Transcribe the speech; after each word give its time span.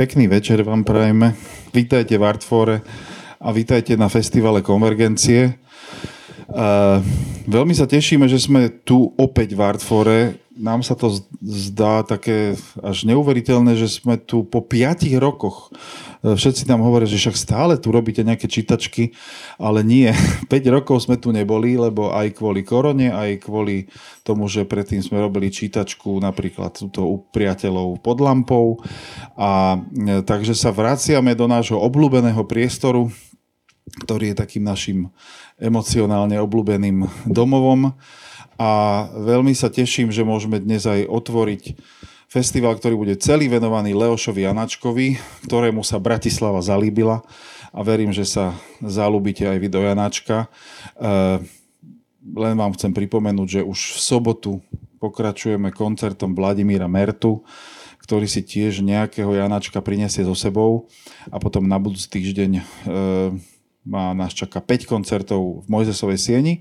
Pekný 0.00 0.32
večer 0.32 0.64
vám 0.64 0.80
prajeme. 0.80 1.36
Vítajte 1.76 2.16
v 2.16 2.24
Artfore 2.24 2.80
a 3.36 3.52
vítajte 3.52 4.00
na 4.00 4.08
festivale 4.08 4.64
Konvergencie. 4.64 5.60
Uh, 6.48 7.04
veľmi 7.44 7.76
sa 7.76 7.84
tešíme, 7.84 8.24
že 8.24 8.40
sme 8.40 8.72
tu 8.80 9.12
opäť 9.20 9.52
v 9.52 9.60
Artfore. 9.60 10.40
Nám 10.60 10.84
sa 10.84 10.92
to 10.92 11.08
zdá 11.40 12.04
také 12.04 12.60
až 12.84 13.08
neuveriteľné, 13.08 13.80
že 13.80 13.88
sme 13.88 14.20
tu 14.20 14.44
po 14.44 14.60
piatich 14.60 15.16
rokoch 15.16 15.72
E, 16.20 16.36
všetci 16.36 16.68
nám 16.68 16.84
hovoria, 16.84 17.08
že 17.08 17.16
však 17.16 17.36
stále 17.36 17.74
tu 17.80 17.88
robíte 17.88 18.20
nejaké 18.20 18.44
čítačky, 18.44 19.16
ale 19.56 19.80
nie. 19.80 20.12
5 20.52 20.76
rokov 20.76 21.08
sme 21.08 21.16
tu 21.16 21.32
neboli, 21.32 21.80
lebo 21.80 22.12
aj 22.12 22.36
kvôli 22.36 22.60
korone, 22.60 23.08
aj 23.08 23.40
kvôli 23.44 23.88
tomu, 24.20 24.46
že 24.46 24.68
predtým 24.68 25.00
sme 25.00 25.20
robili 25.20 25.48
čítačku 25.48 26.20
napríklad 26.20 26.76
túto 26.76 27.08
u 27.08 27.24
priateľov 27.32 28.04
pod 28.04 28.20
lampou. 28.20 28.84
A 29.36 29.80
e, 29.80 30.20
takže 30.20 30.52
sa 30.52 30.70
vraciame 30.70 31.32
do 31.32 31.48
nášho 31.48 31.80
obľúbeného 31.80 32.44
priestoru, 32.44 33.08
ktorý 34.04 34.32
je 34.32 34.40
takým 34.44 34.62
našim 34.62 35.10
emocionálne 35.58 36.38
obľúbeným 36.38 37.26
domovom. 37.26 37.96
A 38.60 39.08
veľmi 39.16 39.56
sa 39.56 39.72
teším, 39.72 40.12
že 40.12 40.20
môžeme 40.20 40.60
dnes 40.60 40.84
aj 40.84 41.08
otvoriť 41.08 41.80
Festival, 42.28 42.76
ktorý 42.76 42.94
bude 42.94 43.14
celý 43.16 43.48
venovaný 43.48 43.96
Leošovi 43.96 44.44
Janačkovi, 44.44 45.16
ktorému 45.48 45.80
sa 45.80 45.96
Bratislava 45.96 46.60
zalíbila. 46.60 47.24
A 47.72 47.80
verím, 47.80 48.12
že 48.12 48.28
sa 48.28 48.52
zalúbite 48.84 49.48
aj 49.48 49.58
vy 49.58 49.68
do 49.72 49.80
Janáčka. 49.80 50.44
E, 50.44 50.48
len 52.36 52.54
vám 52.54 52.76
chcem 52.76 52.92
pripomenúť, 52.92 53.48
že 53.48 53.60
už 53.64 53.96
v 53.96 53.98
sobotu 53.98 54.52
pokračujeme 55.02 55.72
koncertom 55.72 56.36
Vladimíra 56.36 56.86
Mertu, 56.86 57.42
ktorý 58.04 58.28
si 58.28 58.44
tiež 58.44 58.84
nejakého 58.84 59.32
Janačka 59.40 59.80
prinesie 59.80 60.22
so 60.22 60.36
sebou. 60.36 60.86
A 61.32 61.40
potom 61.40 61.64
na 61.64 61.80
budúci 61.80 62.12
týždeň 62.12 62.50
e, 62.60 62.62
má 63.88 64.12
nás 64.12 64.36
čaká 64.36 64.60
5 64.60 64.84
koncertov 64.84 65.64
v 65.64 65.66
Mojzesovej 65.66 66.20
sieni 66.20 66.54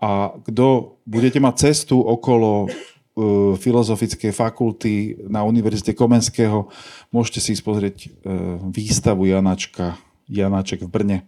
a 0.00 0.32
kto 0.48 0.96
budete 1.04 1.38
mať 1.38 1.54
cestu 1.70 2.00
okolo 2.00 2.66
E, 3.20 3.56
filozofickej 3.56 4.32
fakulty 4.32 5.18
na 5.28 5.42
Univerzite 5.44 5.92
Komenského. 5.92 6.70
Môžete 7.10 7.42
si 7.42 7.58
pozrieť 7.58 8.06
e, 8.06 8.08
výstavu 8.70 9.26
Janačka, 9.26 9.98
Janáček 10.30 10.86
v 10.86 10.88
Brne. 10.88 11.18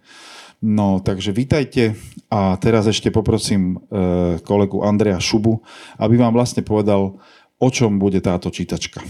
No, 0.62 1.02
takže 1.02 1.34
vítajte 1.34 1.98
a 2.30 2.54
teraz 2.56 2.86
ešte 2.86 3.10
poprosím 3.10 3.82
e, 3.90 4.38
kolegu 4.46 4.86
Andreja 4.86 5.18
Šubu, 5.18 5.58
aby 5.98 6.14
vám 6.14 6.32
vlastne 6.32 6.62
povedal, 6.62 7.18
o 7.58 7.68
čom 7.68 7.98
bude 7.98 8.22
táto 8.22 8.48
čítačka. 8.48 9.02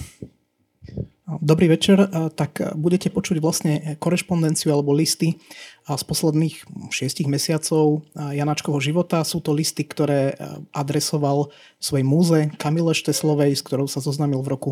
Dobrý 1.22 1.70
večer. 1.70 2.02
Tak 2.34 2.74
budete 2.74 3.06
počuť 3.06 3.38
vlastne 3.38 3.94
korešpondenciu 4.02 4.74
alebo 4.74 4.90
listy 4.90 5.38
z 5.86 6.02
posledných 6.02 6.66
šiestich 6.90 7.30
mesiacov 7.30 8.02
Janačkovho 8.18 8.82
života. 8.82 9.22
Sú 9.22 9.38
to 9.38 9.54
listy, 9.54 9.86
ktoré 9.86 10.34
adresoval 10.74 11.54
svojej 11.78 12.02
múze 12.02 12.50
Kamile 12.58 12.90
Šteslovej, 12.90 13.54
s 13.54 13.62
ktorou 13.62 13.86
sa 13.86 14.02
zoznamil 14.02 14.42
v 14.42 14.50
roku 14.50 14.70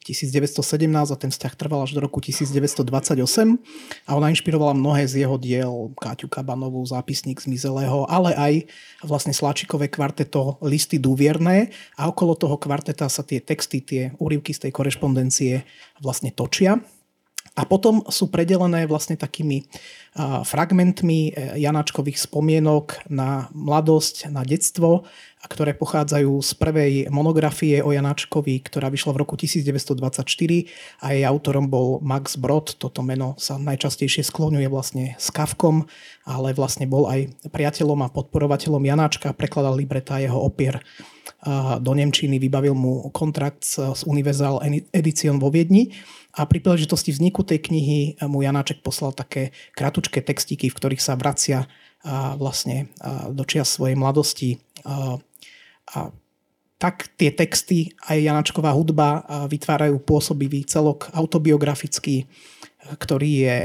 1917 0.00 1.12
a 1.12 1.16
ten 1.16 1.28
vzťah 1.28 1.54
trval 1.56 1.84
až 1.84 1.96
do 1.96 2.00
roku 2.00 2.18
1928 2.18 3.20
a 4.06 4.10
ona 4.16 4.32
inšpirovala 4.32 4.72
mnohé 4.72 5.04
z 5.04 5.24
jeho 5.24 5.36
diel, 5.36 5.92
Káťu 5.96 6.28
Kabanovú, 6.28 6.80
zápisník 6.84 7.40
zmizelého, 7.40 8.08
ale 8.08 8.32
aj 8.36 8.54
vlastne 9.04 9.36
Sláčikové 9.36 9.92
kvarteto 9.92 10.56
Listy 10.64 10.96
dúvierné 10.96 11.72
a 12.00 12.08
okolo 12.08 12.36
toho 12.36 12.56
kvarteta 12.56 13.08
sa 13.12 13.20
tie 13.20 13.40
texty, 13.44 13.84
tie 13.84 14.02
úryvky 14.16 14.56
z 14.56 14.68
tej 14.68 14.72
korešpondencie 14.72 15.64
vlastne 16.00 16.32
točia. 16.32 16.80
A 17.58 17.66
potom 17.66 18.06
sú 18.06 18.30
predelené 18.30 18.86
vlastne 18.86 19.18
takými 19.18 19.66
fragmentmi 20.42 21.30
e, 21.30 21.62
Janačkových 21.62 22.18
spomienok 22.18 23.06
na 23.06 23.46
mladosť, 23.54 24.26
na 24.34 24.42
detstvo, 24.42 25.06
ktoré 25.46 25.72
pochádzajú 25.72 26.42
z 26.42 26.52
prvej 26.58 26.92
monografie 27.08 27.80
o 27.80 27.94
Janačkovi, 27.94 28.60
ktorá 28.66 28.90
vyšla 28.90 29.14
v 29.14 29.20
roku 29.22 29.38
1924 29.38 30.26
a 31.00 31.06
jej 31.14 31.24
autorom 31.24 31.70
bol 31.70 32.02
Max 32.02 32.34
Brod. 32.34 32.74
Toto 32.76 33.00
meno 33.06 33.38
sa 33.38 33.56
najčastejšie 33.56 34.26
skloňuje 34.26 34.66
vlastne 34.66 35.14
s 35.16 35.30
Kavkom, 35.30 35.86
ale 36.26 36.52
vlastne 36.52 36.90
bol 36.90 37.06
aj 37.06 37.30
priateľom 37.48 38.04
a 38.04 38.12
podporovateľom 38.12 38.82
Janáčka, 38.82 39.32
prekladal 39.32 39.78
libretá 39.78 40.18
jeho 40.18 40.36
opier 40.42 40.82
do 41.80 41.92
Nemčiny, 41.96 42.36
vybavil 42.36 42.76
mu 42.76 43.08
kontrakt 43.16 43.64
s 43.64 44.04
Universal 44.04 44.60
Edition 44.92 45.40
vo 45.40 45.48
Viedni 45.48 45.88
a 46.36 46.44
pri 46.44 46.60
príležitosti 46.60 47.16
vzniku 47.16 47.42
tej 47.42 47.64
knihy 47.64 48.20
mu 48.28 48.44
Janáček 48.44 48.84
poslal 48.84 49.16
také 49.16 49.56
kratučké 49.72 50.20
textíky, 50.20 50.68
v 50.68 50.76
ktorých 50.76 51.00
sa 51.00 51.16
vracia 51.16 51.64
vlastne 52.36 52.92
do 53.32 53.44
čias 53.48 53.72
svojej 53.72 53.96
mladosti. 53.96 54.60
A 54.84 56.12
tak 56.80 57.12
tie 57.20 57.28
texty 57.28 57.92
aj 58.08 58.24
Janačková 58.24 58.72
hudba 58.72 59.24
vytvárajú 59.48 60.00
pôsobivý 60.00 60.64
celok 60.64 61.12
autobiografický, 61.12 62.24
ktorý 62.96 63.30
je 63.44 63.58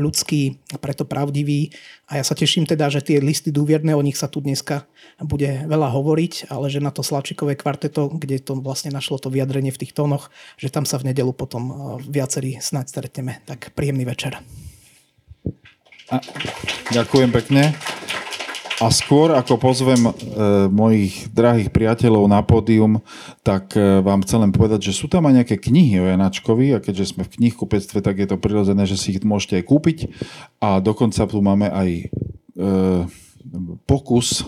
ľudský 0.00 0.58
a 0.72 0.80
preto 0.80 1.04
pravdivý. 1.04 1.70
A 2.08 2.18
ja 2.18 2.24
sa 2.24 2.32
teším 2.32 2.64
teda, 2.64 2.88
že 2.88 3.04
tie 3.04 3.20
listy 3.20 3.52
dôvierne, 3.52 3.92
o 3.92 4.02
nich 4.02 4.16
sa 4.16 4.26
tu 4.26 4.40
dneska 4.40 4.88
bude 5.20 5.64
veľa 5.68 5.92
hovoriť, 5.92 6.48
ale 6.48 6.72
že 6.72 6.80
na 6.80 6.92
to 6.92 7.04
Slačikové 7.04 7.56
kvarteto, 7.56 8.08
kde 8.12 8.40
to 8.40 8.58
vlastne 8.58 8.92
našlo 8.92 9.20
to 9.20 9.28
vyjadrenie 9.32 9.70
v 9.72 9.80
tých 9.86 9.92
tónoch, 9.92 10.32
že 10.56 10.72
tam 10.72 10.88
sa 10.88 10.96
v 11.00 11.12
nedelu 11.12 11.32
potom 11.36 11.96
viacerí 12.04 12.58
snáď 12.60 12.92
stretneme. 12.92 13.44
Tak 13.44 13.76
príjemný 13.76 14.08
večer. 14.08 14.40
A, 16.10 16.22
ďakujem 16.94 17.30
pekne. 17.34 17.74
A 18.76 18.92
skôr 18.92 19.32
ako 19.32 19.56
pozvem 19.56 20.04
e, 20.04 20.12
mojich 20.68 21.32
drahých 21.32 21.72
priateľov 21.72 22.28
na 22.28 22.44
pódium, 22.44 23.00
tak 23.40 23.72
e, 23.72 24.04
vám 24.04 24.20
chcem 24.20 24.44
len 24.44 24.52
povedať, 24.52 24.92
že 24.92 25.00
sú 25.00 25.08
tam 25.08 25.24
aj 25.24 25.40
nejaké 25.40 25.56
knihy 25.56 25.96
o 25.96 26.08
Janačkovi 26.12 26.76
a 26.76 26.82
keďže 26.84 27.16
sme 27.16 27.24
v 27.24 27.32
knihkupectve, 27.40 28.04
tak 28.04 28.20
je 28.20 28.28
to 28.28 28.36
prirodzené, 28.36 28.84
že 28.84 29.00
si 29.00 29.16
ich 29.16 29.24
môžete 29.24 29.64
aj 29.64 29.64
kúpiť. 29.64 29.98
A 30.60 30.84
dokonca 30.84 31.24
tu 31.24 31.40
máme 31.40 31.72
aj 31.72 31.88
e, 31.88 32.04
pokus, 33.86 34.42
e, 34.42 34.44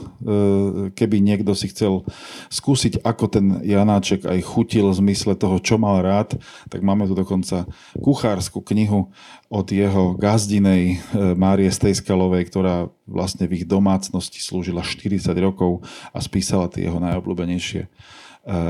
keby 0.93 1.23
niekto 1.23 1.55
si 1.55 1.71
chcel 1.71 2.05
skúsiť, 2.51 3.03
ako 3.07 3.25
ten 3.31 3.47
Janáček 3.63 4.27
aj 4.27 4.41
chutil 4.43 4.91
v 4.91 4.99
zmysle 5.05 5.39
toho, 5.39 5.63
čo 5.63 5.79
mal 5.79 6.03
rád, 6.03 6.37
tak 6.69 6.83
máme 6.83 7.07
tu 7.07 7.15
dokonca 7.15 7.69
kuchárskú 7.99 8.63
knihu 8.63 9.11
od 9.49 9.67
jeho 9.71 10.19
gazdinej 10.19 10.99
e, 10.99 11.37
Márie 11.39 11.71
Stejskalovej, 11.71 12.51
ktorá 12.51 12.93
vlastne 13.09 13.49
v 13.49 13.63
ich 13.63 13.65
domácnosti 13.65 14.43
slúžila 14.43 14.85
40 14.85 15.33
rokov 15.41 15.87
a 16.13 16.19
spísala 16.21 16.69
tie 16.69 16.91
jeho 16.91 17.01
najobľúbenejšie 17.01 17.83
e, 17.85 17.89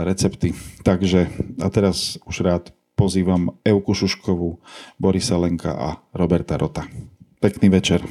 recepty. 0.06 0.54
Takže 0.86 1.32
a 1.58 1.68
teraz 1.72 2.20
už 2.28 2.36
rád 2.44 2.64
pozývam 2.98 3.54
Euku 3.62 3.94
Šuškovú, 3.94 4.58
Borisa 4.98 5.38
Lenka 5.38 5.70
a 5.70 5.88
Roberta 6.10 6.58
Rota. 6.58 6.86
Pekný 7.38 7.70
večer. 7.70 8.02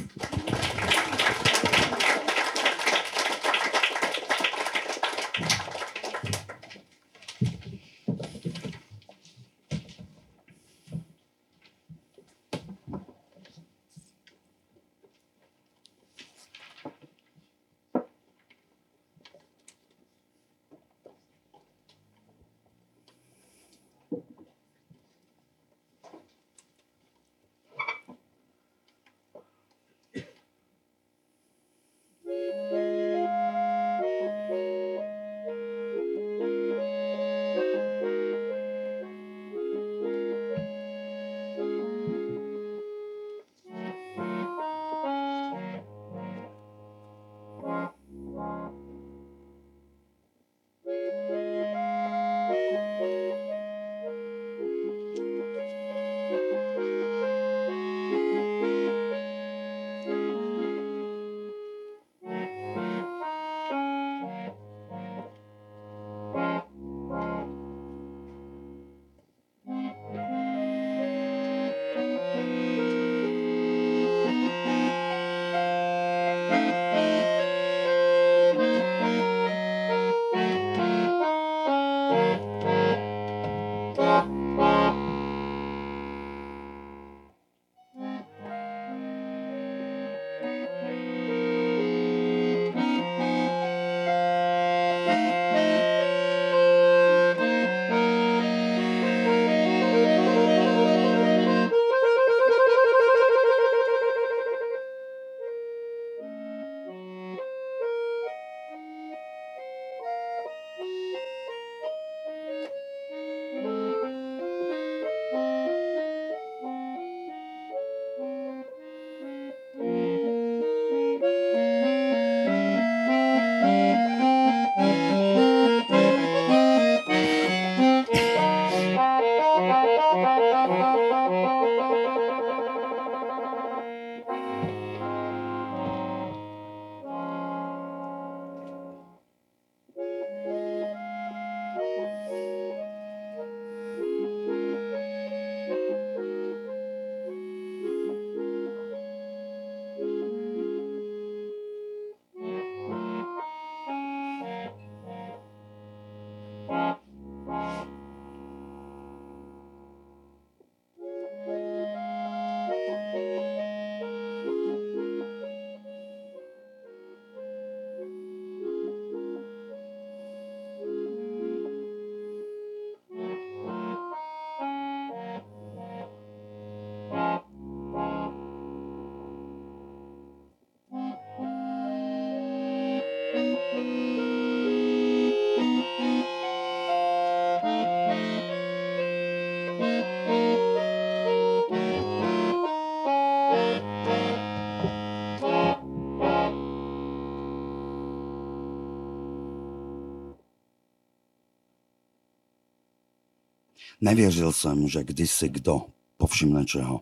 Nevěřil 204.00 204.52
jsem, 204.52 204.88
že 204.88 205.04
kdysi 205.04 205.48
kdo 205.48 205.82
povšimne 206.16 206.64
čeho. 206.64 207.00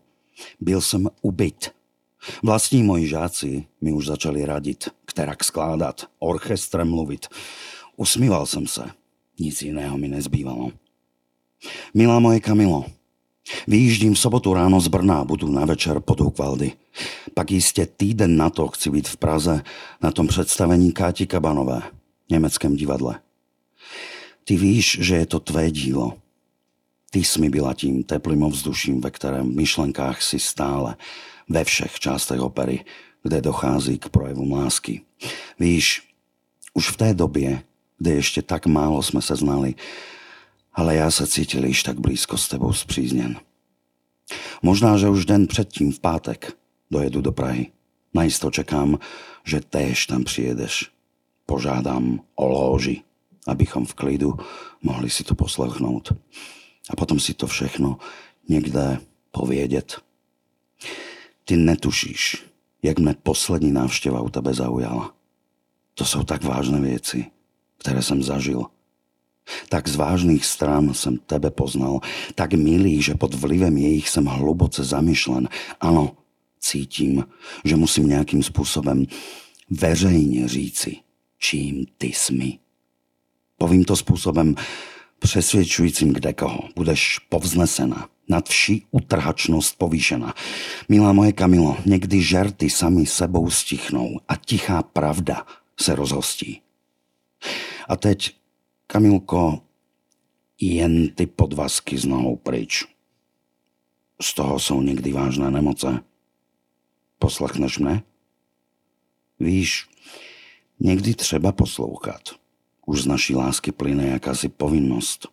Byl 0.61 0.81
jsem 0.81 1.09
ubyt. 1.23 1.71
Vlastní 2.43 2.83
moji 2.83 3.09
žáci 3.09 3.65
mi 3.81 3.93
už 3.93 4.07
začali 4.07 4.45
radit, 4.45 4.89
kterak 5.05 5.45
skládat, 5.45 6.07
orchestrem 6.19 6.91
mluvit. 6.91 7.27
Usmíval 7.97 8.47
jsem 8.47 8.67
se. 8.67 8.91
Nic 9.39 9.63
jiného 9.63 9.99
mi 9.99 10.09
nezbývalo. 10.09 10.71
Milá 11.95 12.19
moje 12.19 12.41
Kamilo, 12.41 12.85
Vyjíždím 13.67 14.15
v 14.15 14.19
sobotu 14.19 14.55
ráno 14.55 14.81
z 14.81 14.89
Brna 14.89 15.21
a 15.21 15.25
budu 15.25 15.49
na 15.49 15.65
večer 15.65 16.01
pod 16.01 16.21
Hukvaldy. 16.21 16.73
Pak 17.35 17.51
jistě 17.51 17.87
týden 17.87 18.37
na 18.37 18.51
to 18.51 18.69
chci 18.69 18.91
být 18.91 19.09
v 19.09 19.17
Praze 19.17 19.63
na 20.03 20.11
tom 20.11 20.27
představení 20.27 20.93
Káti 20.93 21.27
Kabanové 21.27 21.83
německém 22.31 22.77
divadle. 22.77 23.21
Ty 24.45 24.57
víš, 24.57 24.99
že 25.01 25.17
je 25.17 25.27
to 25.27 25.41
tvé 25.41 25.71
dílo. 25.71 26.13
Ty 27.11 27.23
mi 27.39 27.51
byla 27.51 27.75
tím 27.75 28.03
teplým 28.03 28.43
ovzduším, 28.43 29.01
ve 29.01 29.11
kterém 29.11 29.53
v 29.53 29.57
myšlenkách 29.57 30.23
si 30.23 30.39
stále, 30.39 30.97
ve 31.49 31.65
všech 31.65 31.99
částech 31.99 32.41
opery, 32.41 32.85
kde 33.23 33.41
dochází 33.41 33.99
k 33.99 34.09
projevu 34.09 34.55
lásky. 34.55 35.01
Víš, 35.59 36.03
už 36.75 36.91
v 36.91 36.97
té 36.97 37.15
době, 37.15 37.63
kde 37.99 38.11
ještě 38.11 38.43
tak 38.43 38.67
málo 38.67 39.03
jsme 39.03 39.23
se 39.23 39.37
znali, 39.37 39.75
ale 40.73 40.95
já 40.95 41.11
se 41.11 41.27
cítil 41.27 41.65
již 41.65 41.83
tak 41.83 42.01
blízko 42.01 42.37
s 42.39 42.49
tebou 42.49 42.73
zpřízněn. 42.73 43.37
Možná, 44.63 44.97
že 44.97 45.09
už 45.09 45.25
den 45.25 45.47
předtím 45.47 45.93
v 45.93 46.01
pátek 46.01 46.57
dojedu 46.91 47.21
do 47.21 47.33
Prahy. 47.33 47.67
Najisto 48.15 48.51
čekám, 48.51 48.99
že 49.45 49.61
též 49.61 50.07
tam 50.07 50.25
přijedeš. 50.25 50.91
Požádám 51.47 52.21
o 52.35 52.49
lóži, 52.49 53.03
abychom 53.47 53.87
v 53.87 53.95
klidu 53.95 54.35
mohli 54.83 55.11
si 55.11 55.25
to 55.25 55.35
poslechnout. 55.35 56.13
A 56.91 56.97
potom 56.97 57.21
si 57.21 57.35
to 57.35 57.47
všechno 57.47 57.99
někde 58.49 59.01
povědět. 59.31 60.01
Ty 61.45 61.57
netušíš, 61.57 62.45
jak 62.83 62.99
mne 62.99 63.15
poslední 63.23 63.73
návštěva 63.73 64.21
u 64.21 64.29
tebe 64.29 64.55
zaujala. 64.55 65.15
To 65.95 66.05
jsou 66.05 66.23
tak 66.23 66.45
vážné 66.45 66.81
věci, 66.81 67.27
které 67.79 68.03
jsem 68.03 68.23
zažil– 68.23 68.65
tak 69.69 69.89
z 69.89 69.97
vážných 69.97 70.45
stran 70.47 70.95
jsem 70.95 71.19
tebe 71.19 71.51
poznal, 71.51 72.01
tak 72.35 72.55
milý, 72.55 73.03
že 73.03 73.15
pod 73.15 73.35
vlivem 73.35 73.77
jejich 73.77 74.09
jsem 74.09 74.25
hluboce 74.25 74.85
zamyšlen. 74.85 75.49
Ano, 75.81 76.17
cítím, 76.61 77.25
že 77.65 77.77
musím 77.77 78.09
nějakým 78.09 78.43
způsobem 78.43 79.07
veřejně 79.71 80.49
říci, 80.49 80.97
čím 81.39 81.87
ty 81.99 82.13
smi. 82.13 82.59
Povím 83.59 83.85
to 83.85 83.97
způsobem 83.97 84.55
přesvědčujícím 85.19 86.13
kde 86.13 86.33
koho. 86.33 86.69
Budeš 86.77 87.19
povznesena, 87.19 88.09
nad 88.29 88.49
vší 88.49 88.87
utrhačnost 88.91 89.79
povýšena. 89.79 90.35
Milá 90.89 91.13
moje 91.13 91.33
Kamilo, 91.33 91.77
někdy 91.87 92.23
žerty 92.23 92.71
sami 92.71 93.07
sebou 93.07 93.51
stichnou 93.51 94.21
a 94.29 94.37
tichá 94.37 94.83
pravda 94.83 95.47
se 95.81 95.95
rozhostí. 95.95 96.61
A 97.89 97.97
teď 97.97 98.37
Kamilko, 98.87 99.61
jen 100.61 101.09
ty 101.09 101.27
podvazky 101.27 101.99
z 101.99 102.05
nohou 102.05 102.37
pryč. 102.37 102.85
Z 104.23 104.35
toho 104.35 104.59
jsou 104.59 104.83
někdy 104.83 105.13
vážné 105.13 105.51
nemoce. 105.51 106.01
Poslechneš 107.19 107.79
mne? 107.79 108.03
Víš, 109.41 109.89
někdy 110.81 111.15
třeba 111.15 111.53
poslouchat. 111.53 112.46
Už 112.87 113.03
z 113.03 113.07
naší 113.07 113.35
lásky 113.35 113.73
plyne 113.73 114.07
jakási 114.07 114.49
povinnost. 114.49 115.29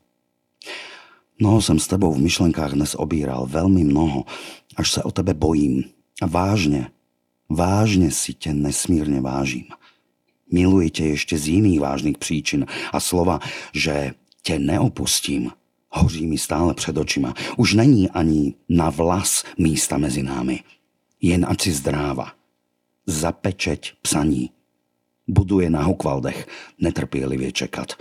Mnoho 1.39 1.61
jsem 1.61 1.79
s 1.79 1.87
tebou 1.87 2.13
v 2.13 2.21
myšlenkách 2.21 2.71
dnes 2.73 2.95
obíral, 2.95 3.45
velmi 3.45 3.83
mnoho, 3.83 4.25
až 4.75 4.91
se 4.91 5.03
o 5.03 5.11
tebe 5.11 5.33
bojím. 5.33 5.83
A 6.21 6.25
vážně, 6.25 6.91
vážně 7.49 8.11
si 8.11 8.33
tě 8.33 8.53
nesmírně 8.53 9.21
vážím. 9.21 9.65
Miluji 10.51 10.89
tě 10.89 11.05
ještě 11.05 11.37
z 11.37 11.47
jiných 11.47 11.79
vážných 11.79 12.17
příčin 12.17 12.65
a 12.93 12.99
slova, 12.99 13.39
že 13.73 14.13
tě 14.41 14.59
neopustím, 14.59 15.51
hoří 15.89 16.27
mi 16.27 16.37
stále 16.37 16.73
před 16.73 16.97
očima. 16.97 17.33
Už 17.57 17.73
není 17.73 18.09
ani 18.09 18.53
na 18.69 18.89
vlas 18.89 19.43
místa 19.57 19.97
mezi 19.97 20.23
námi. 20.23 20.63
Jen 21.21 21.45
ať 21.49 21.61
si 21.61 21.71
zdráva. 21.71 22.31
Zapečeť 23.05 23.93
psaní. 24.01 24.49
Buduje 25.33 25.69
na 25.69 25.83
Hukvaldech 25.83 26.47
netrpělivě 26.79 27.51
čekat. 27.51 27.93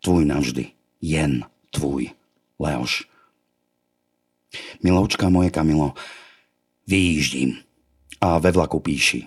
Tvůj 0.00 0.24
navždy. 0.24 0.66
Jen 1.00 1.44
tvůj. 1.70 2.10
Leoš. 2.58 3.04
Miloučka 4.82 5.28
moje 5.28 5.50
Kamilo, 5.50 5.94
vyjíždím 6.86 7.56
a 8.20 8.38
ve 8.38 8.50
vlaku 8.50 8.80
píši. 8.80 9.26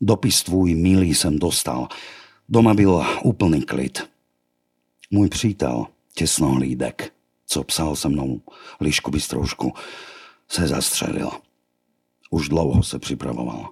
Dopis 0.00 0.42
tvůj 0.42 0.74
milý 0.74 1.14
jsem 1.14 1.38
dostal. 1.38 1.88
Doma 2.48 2.74
byl 2.74 3.04
úplný 3.24 3.62
klid. 3.62 4.10
Můj 5.10 5.28
přítel, 5.28 5.86
těsnohlídek, 6.14 7.12
co 7.46 7.64
psal 7.64 7.96
se 7.96 8.08
mnou 8.08 8.40
Lišku 8.80 9.10
Bystroušku, 9.10 9.72
se 10.48 10.68
zastřelil. 10.68 11.30
Už 12.30 12.48
dlouho 12.48 12.82
se 12.82 12.98
připravoval. 12.98 13.68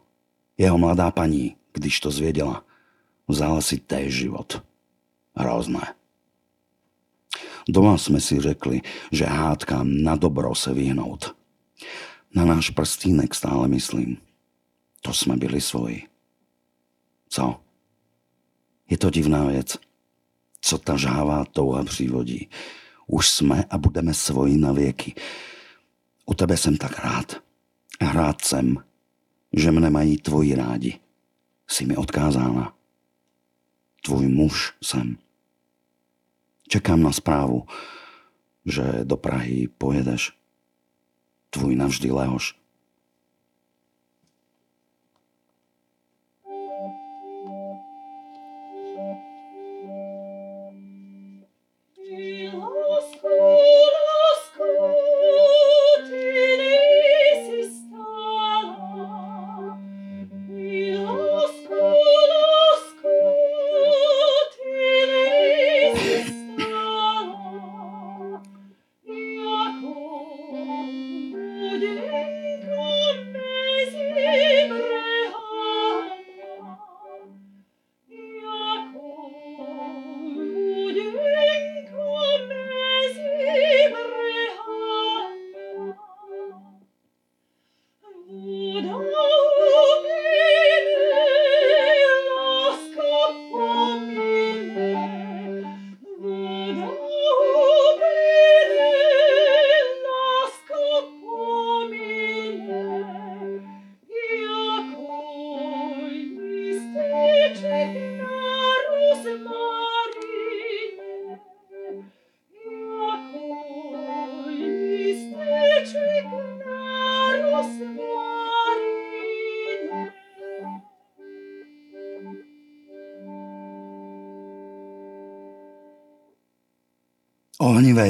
Jeho 0.58 0.78
mladá 0.78 1.10
paní, 1.10 1.56
když 1.72 2.00
to 2.00 2.10
zvěděla, 2.10 2.65
vzala 3.28 3.60
si 3.60 3.78
též 3.78 4.14
život. 4.14 4.62
Hrozné. 5.36 5.94
Doma 7.68 7.98
jsme 7.98 8.20
si 8.20 8.40
řekli, 8.40 8.80
že 9.12 9.24
hádkám 9.24 10.02
na 10.02 10.16
dobro 10.16 10.54
se 10.54 10.74
vyhnout. 10.74 11.36
Na 12.34 12.44
náš 12.44 12.70
prstínek 12.70 13.34
stále 13.34 13.68
myslím. 13.68 14.16
To 15.02 15.12
jsme 15.12 15.36
byli 15.36 15.60
svoji. 15.60 16.02
Co? 17.28 17.60
Je 18.90 18.98
to 18.98 19.10
divná 19.10 19.44
věc. 19.44 19.76
Co 20.60 20.78
ta 20.78 20.96
žává 20.96 21.44
touha 21.44 21.84
přivodí. 21.84 22.48
Už 23.06 23.28
jsme 23.28 23.64
a 23.70 23.78
budeme 23.78 24.14
svoji 24.14 24.56
na 24.56 24.72
věky. 24.72 25.14
U 26.26 26.34
tebe 26.34 26.56
jsem 26.56 26.76
tak 26.76 26.98
rád. 26.98 27.42
Rád 28.00 28.40
jsem, 28.40 28.84
že 29.52 29.70
mne 29.70 29.90
mají 29.90 30.18
tvoji 30.18 30.54
rádi. 30.54 30.98
Jsi 31.68 31.86
mi 31.86 31.96
odkázána. 31.96 32.75
Tvůj 34.06 34.28
muž 34.28 34.74
jsem. 34.82 35.18
Čekám 36.68 37.02
na 37.02 37.12
zprávu, 37.12 37.66
že 38.64 38.82
do 39.04 39.16
Prahy 39.16 39.68
pojedeš. 39.78 40.32
Tvůj 41.50 41.76
navždy 41.76 42.10
Leoš. 42.10 42.54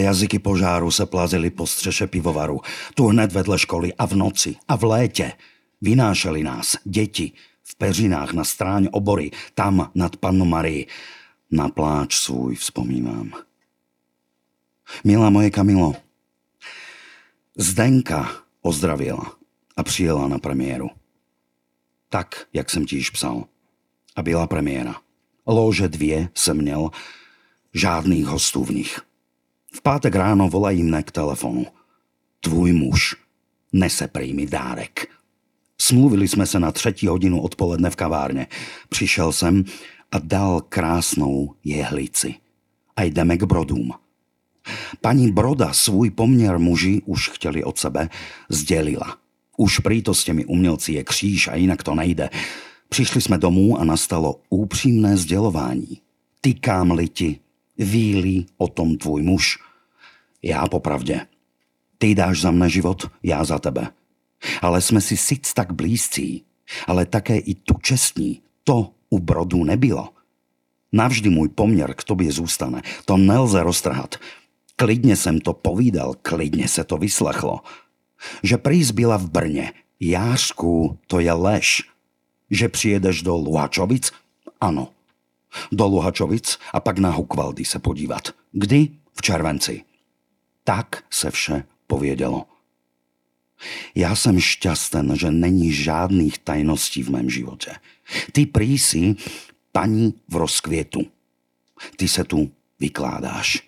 Jazyky 0.07 0.39
požáru 0.39 0.91
se 0.91 1.07
plazili 1.07 1.51
po 1.51 1.67
střeše 1.67 2.07
pivovaru, 2.07 2.61
tu 2.95 3.07
hned 3.07 3.33
vedle 3.33 3.59
školy 3.59 3.95
a 3.95 4.07
v 4.07 4.13
noci 4.13 4.57
a 4.69 4.77
v 4.77 4.85
létě. 4.85 5.33
Vynášeli 5.81 6.43
nás, 6.43 6.77
děti, 6.85 7.33
v 7.63 7.75
peřinách 7.75 8.33
na 8.33 8.45
stráň 8.45 8.89
obory, 8.93 9.31
tam 9.55 9.91
nad 9.95 10.17
pannu 10.17 10.45
Marii. 10.45 10.87
Na 11.51 11.69
pláč 11.69 12.17
svůj 12.17 12.55
vzpomínám. 12.55 13.33
Milá 15.05 15.31
moje 15.31 15.51
Kamilo, 15.51 15.95
Zdenka 17.57 18.31
ozdravila 18.63 19.37
a 19.77 19.83
přijela 19.83 20.29
na 20.29 20.39
premiéru. 20.39 20.91
Tak, 22.09 22.47
jak 22.53 22.71
jsem 22.71 22.87
ti 22.87 22.97
již 22.97 23.11
psal. 23.11 23.45
A 24.17 24.23
byla 24.23 24.47
premiéra. 24.47 24.95
Lože 25.47 25.89
dvě 25.89 26.29
jsem 26.35 26.57
měl, 26.57 26.91
žádných 27.75 28.27
hostů 28.27 28.65
v 28.65 28.71
nich. 28.71 29.06
V 29.77 29.83
pátek 29.83 30.15
ráno 30.15 30.49
volají 30.49 30.83
mne 30.83 31.03
k 31.03 31.13
telefonu. 31.13 31.67
Tvůj 32.41 32.73
muž 32.73 33.17
nese 33.73 34.09
prý 34.09 34.47
dárek. 34.47 35.09
Smluvili 35.81 36.29
jsme 36.29 36.47
se 36.47 36.61
na 36.61 36.73
třetí 36.73 37.07
hodinu 37.07 37.41
odpoledne 37.41 37.91
v 37.91 37.97
kavárně. 37.97 38.47
Přišel 38.89 39.33
jsem 39.33 39.65
a 40.13 40.19
dal 40.19 40.61
krásnou 40.61 41.55
jehlici. 41.65 42.35
A 42.97 43.03
jdeme 43.03 43.37
k 43.37 43.43
brodům. 43.43 43.93
Paní 45.01 45.33
Broda 45.33 45.73
svůj 45.73 46.11
poměr 46.11 46.59
muži 46.59 47.03
už 47.05 47.29
chtěli 47.29 47.65
od 47.65 47.79
sebe 47.79 48.09
sdělila. 48.49 49.17
Už 49.57 49.79
prý 49.79 50.03
s 50.13 50.25
těmi 50.25 50.45
umělci 50.45 50.93
je 50.93 51.05
kříž 51.05 51.49
a 51.49 51.55
jinak 51.55 51.83
to 51.83 51.95
nejde. 51.95 52.31
Přišli 52.89 53.21
jsme 53.21 53.39
domů 53.39 53.79
a 53.79 53.85
nastalo 53.85 54.41
upřímné 54.49 55.17
sdělování. 55.17 56.01
Tykám-li 56.41 57.09
ti, 57.09 57.41
víli 57.79 58.45
o 58.57 58.69
tom 58.69 58.97
tvůj 58.97 59.23
muž. 59.23 59.66
Já 60.43 60.67
popravdě. 60.67 61.27
Ty 61.99 62.15
dáš 62.15 62.41
za 62.41 62.51
mne 62.51 62.69
život, 62.69 63.11
já 63.23 63.45
za 63.45 63.59
tebe. 63.59 63.89
Ale 64.63 64.81
jsme 64.83 65.01
si 65.01 65.17
sic 65.17 65.53
tak 65.53 65.73
blízcí, 65.73 66.45
ale 66.87 67.07
také 67.07 67.39
i 67.39 67.55
tu 67.55 67.75
čestní. 67.83 68.43
To 68.65 68.91
u 69.11 69.19
brodu 69.19 69.65
nebylo. 69.65 70.09
Navždy 70.93 71.31
můj 71.31 71.49
poměr 71.49 71.95
k 71.95 72.05
tobě 72.05 72.33
zůstane. 72.33 72.83
To 73.05 73.17
nelze 73.17 73.63
roztrhat. 73.63 74.15
Klidně 74.77 75.17
jsem 75.17 75.41
to 75.41 75.53
povídal, 75.53 76.15
klidně 76.23 76.69
se 76.69 76.85
to 76.85 76.97
vyslechlo. 76.97 77.61
Že 78.43 78.57
prís 78.57 78.91
byla 78.91 79.17
v 79.17 79.31
Brně. 79.31 79.73
Jářku, 80.01 80.99
to 81.07 81.21
je 81.21 81.33
lež. 81.33 81.83
Že 82.51 82.69
přijedeš 82.69 83.23
do 83.23 83.37
Luhačovic? 83.37 84.13
Ano. 84.61 84.89
Do 85.73 85.87
Luhačovic 85.87 86.59
a 86.73 86.81
pak 86.81 86.99
na 86.99 87.11
Hukvaldy 87.11 87.65
se 87.65 87.79
podívat. 87.79 88.29
Kdy? 88.53 88.89
V 89.15 89.23
červenci. 89.23 89.83
Tak 90.67 91.05
se 91.11 91.31
vše 91.31 91.65
povědělo. 91.87 92.47
Já 93.95 94.17
jsem 94.17 94.41
šťasten, 94.41 95.17
že 95.17 95.31
není 95.31 95.73
žádných 95.73 96.39
tajností 96.39 97.03
v 97.03 97.09
mém 97.09 97.31
životě. 97.31 97.71
Ty 98.33 98.47
prísi 98.47 99.15
paní 99.73 100.15
v 100.29 100.37
rozkvětu. 100.37 101.07
Ty 101.97 102.09
se 102.09 102.25
tu 102.25 102.51
vykládáš. 102.81 103.63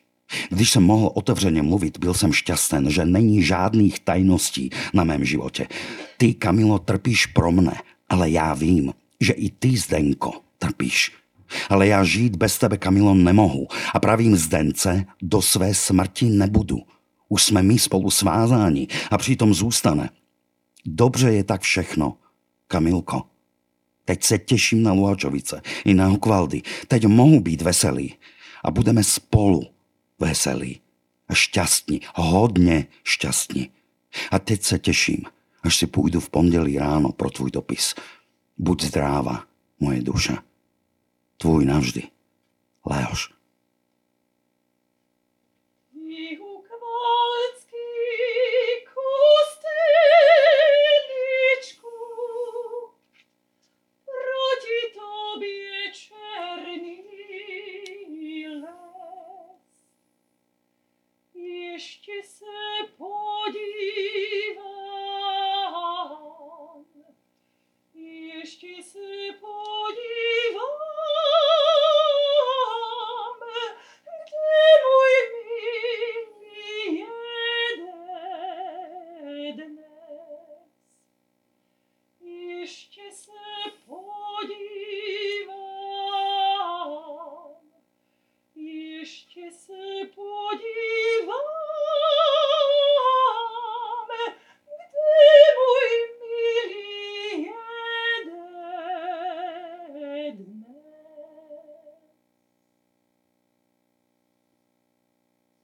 Když 0.51 0.71
jsem 0.71 0.83
mohl 0.83 1.11
otevřeně 1.15 1.63
mluvit, 1.63 1.99
byl 1.99 2.15
jsem 2.15 2.33
šťasten, 2.33 2.91
že 2.91 3.05
není 3.05 3.43
žádných 3.43 4.01
tajností 4.01 4.71
na 4.95 5.05
mém 5.05 5.25
životě. 5.25 5.69
Ty, 6.17 6.35
Kamilo, 6.35 6.79
trpíš 6.79 7.27
pro 7.27 7.53
mne, 7.53 7.81
ale 8.09 8.31
já 8.31 8.55
vím, 8.55 8.93
že 9.21 9.33
i 9.33 9.51
ty, 9.51 9.77
Zdenko, 9.77 10.41
trpíš. 10.59 11.13
Ale 11.69 11.87
já 11.87 12.05
žít 12.05 12.37
bez 12.37 12.59
tebe, 12.59 12.77
Kamilo, 12.77 13.15
nemohu 13.15 13.67
a 13.95 14.01
pravím 14.01 14.37
Zdence, 14.37 15.05
do 15.23 15.43
své 15.43 15.75
smrti 15.75 16.27
nebudu. 16.27 16.79
Už 17.29 17.43
jsme 17.43 17.63
my 17.63 17.79
spolu 17.79 18.11
svázáni 18.11 18.89
a 19.11 19.19
přitom 19.19 19.55
zůstane. 19.55 20.11
Dobře 20.87 21.33
je 21.33 21.45
tak 21.45 21.61
všechno, 21.61 22.17
Kamilko. 22.69 23.23
Teď 24.05 24.25
se 24.25 24.39
těším 24.39 24.83
na 24.83 24.93
Luhačovice 24.93 25.63
i 25.85 25.95
na 25.95 26.07
Hukvaldy. 26.07 26.63
Teď 26.89 27.07
mohu 27.07 27.41
být 27.41 27.63
veselý 27.63 28.15
a 28.65 28.71
budeme 28.71 29.05
spolu 29.05 29.63
veselí 30.19 30.81
a 31.29 31.35
šťastní, 31.35 32.01
hodně 32.15 32.87
šťastní. 33.05 33.71
A 34.31 34.39
teď 34.39 34.63
se 34.63 34.79
těším, 34.79 35.23
až 35.63 35.77
si 35.77 35.87
půjdu 35.87 36.21
v 36.21 36.31
pondělí 36.31 36.79
ráno 36.79 37.13
pro 37.13 37.31
tvůj 37.31 37.51
dopis. 37.51 37.95
Buď 38.59 38.83
zdráva, 38.85 39.45
moje 39.81 40.03
duše. 40.03 40.37
Tvůj 41.39 41.65
navždy. 41.65 42.03
Leoš. 42.87 43.38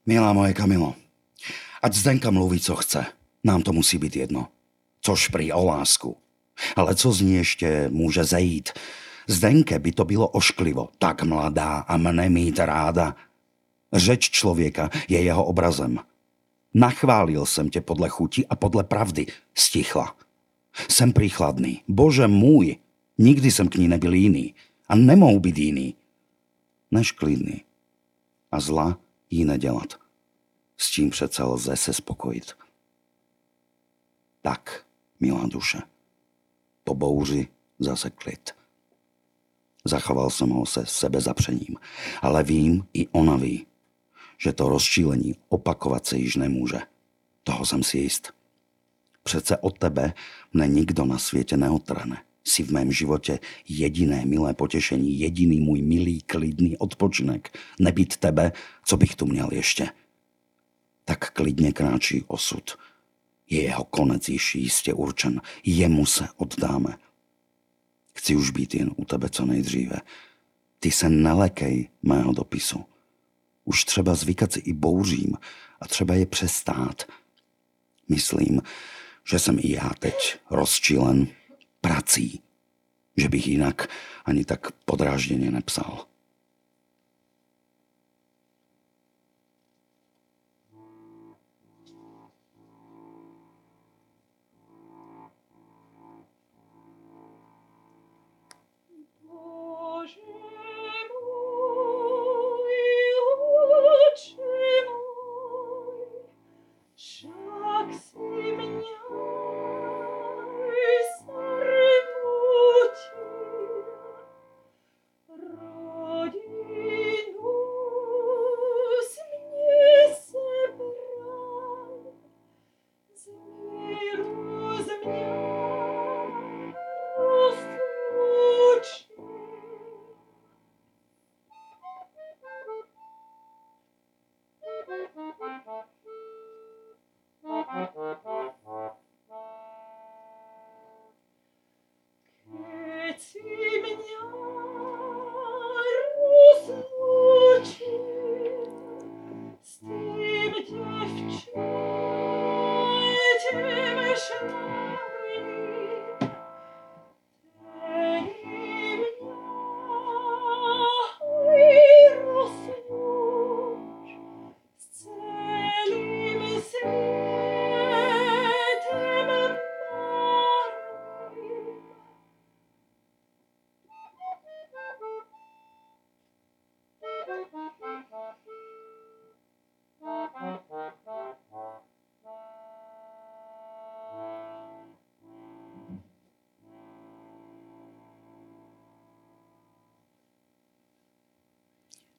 Milá 0.05 0.33
moje 0.33 0.53
Kamilo, 0.53 0.93
ať 1.81 1.93
Zdenka 1.93 2.31
mluví, 2.31 2.59
co 2.59 2.75
chce. 2.75 3.05
Nám 3.43 3.61
to 3.61 3.73
musí 3.73 3.97
být 3.97 4.15
jedno. 4.15 4.47
Což 5.01 5.27
prý 5.27 5.51
o 5.51 5.65
lásku. 5.65 6.17
Ale 6.75 6.95
co 6.95 7.11
z 7.11 7.21
ní 7.21 7.33
ještě 7.35 7.89
může 7.89 8.23
zejít? 8.23 8.69
Zdenke 9.27 9.79
by 9.79 9.91
to 9.91 10.05
bylo 10.05 10.27
ošklivo, 10.27 10.89
tak 10.97 11.23
mladá 11.23 11.77
a 11.89 11.97
mne 11.97 12.29
mít 12.29 12.59
ráda. 12.59 13.15
Řeč 13.93 14.29
člověka 14.29 14.89
je 15.09 15.21
jeho 15.21 15.45
obrazem. 15.45 15.99
Nachválil 16.73 17.45
jsem 17.45 17.69
tě 17.69 17.81
podle 17.81 18.09
chuti 18.09 18.47
a 18.47 18.55
podle 18.55 18.83
pravdy. 18.83 19.25
Stichla. 19.55 20.15
Jsem 20.89 21.13
príchladný. 21.13 21.81
Bože 21.87 22.27
můj, 22.27 22.77
nikdy 23.17 23.51
jsem 23.51 23.67
k 23.67 23.75
ní 23.75 23.87
nebyl 23.87 24.13
jiný. 24.13 24.53
A 24.87 24.95
nemohu 24.95 25.39
být 25.39 25.57
jiný. 25.57 25.95
Než 26.91 27.11
klidný. 27.11 27.61
A 28.51 28.59
zla 28.59 28.97
jiné 29.29 29.57
dělat. 29.57 29.93
S 30.77 30.89
čím 30.89 31.09
přece 31.09 31.43
lze 31.43 31.75
se 31.75 31.93
spokojit. 31.93 32.53
Tak, 34.41 34.85
milá 35.19 35.47
duše, 35.47 35.81
po 36.83 36.95
bouři 36.95 37.47
zase 37.79 38.09
klid. 38.09 38.51
Zachoval 39.85 40.29
jsem 40.29 40.49
ho 40.49 40.65
se 40.65 40.85
sebezapřením, 40.85 41.75
ale 42.21 42.43
vím, 42.43 42.87
i 42.93 43.07
ona 43.07 43.35
ví, 43.35 43.67
že 44.37 44.53
to 44.53 44.69
rozčílení 44.69 45.35
opakovat 45.49 46.05
se 46.05 46.17
již 46.17 46.35
nemůže. 46.35 46.79
Toho 47.43 47.65
jsem 47.65 47.83
si 47.83 47.97
jist. 47.97 48.33
Přece 49.23 49.57
od 49.57 49.79
tebe 49.79 50.13
mne 50.53 50.67
nikdo 50.67 51.05
na 51.05 51.17
světě 51.17 51.57
neotrhne. 51.57 52.23
Si 52.47 52.63
v 52.63 52.71
mém 52.71 52.91
životě 52.91 53.39
jediné 53.69 54.25
milé 54.25 54.53
potěšení, 54.53 55.19
jediný 55.19 55.61
můj 55.61 55.81
milý, 55.81 56.21
klidný 56.21 56.77
odpočinek. 56.77 57.57
Nebýt 57.79 58.17
tebe, 58.17 58.51
co 58.85 58.97
bych 58.97 59.15
tu 59.15 59.25
měl 59.25 59.49
ještě. 59.51 59.89
Tak 61.05 61.31
klidně 61.31 61.71
kráčí 61.71 62.23
osud. 62.27 62.77
Je 63.49 63.63
jeho 63.63 63.83
konec 63.83 64.29
již 64.29 64.55
jistě 64.55 64.93
určen. 64.93 65.41
Jemu 65.63 66.05
se 66.05 66.27
oddáme. 66.37 66.97
Chci 68.13 68.35
už 68.35 68.49
být 68.49 68.75
jen 68.75 68.91
u 68.95 69.05
tebe 69.05 69.29
co 69.29 69.45
nejdříve. 69.45 69.95
Ty 70.79 70.91
se 70.91 71.09
nelekej 71.09 71.89
mého 72.03 72.33
dopisu. 72.33 72.85
Už 73.63 73.83
třeba 73.83 74.15
zvykat 74.15 74.53
si 74.53 74.59
i 74.59 74.73
bouřím 74.73 75.37
a 75.81 75.87
třeba 75.87 76.13
je 76.13 76.25
přestát. 76.25 77.03
Myslím, 78.09 78.61
že 79.29 79.39
jsem 79.39 79.59
i 79.59 79.71
já 79.71 79.91
teď 79.99 80.37
rozčilen 80.49 81.27
prací, 81.85 82.39
že 83.17 83.29
bych 83.29 83.47
jinak 83.47 83.87
ani 84.25 84.45
tak 84.45 84.71
podrážděně 84.71 85.51
nepsal. 85.51 86.05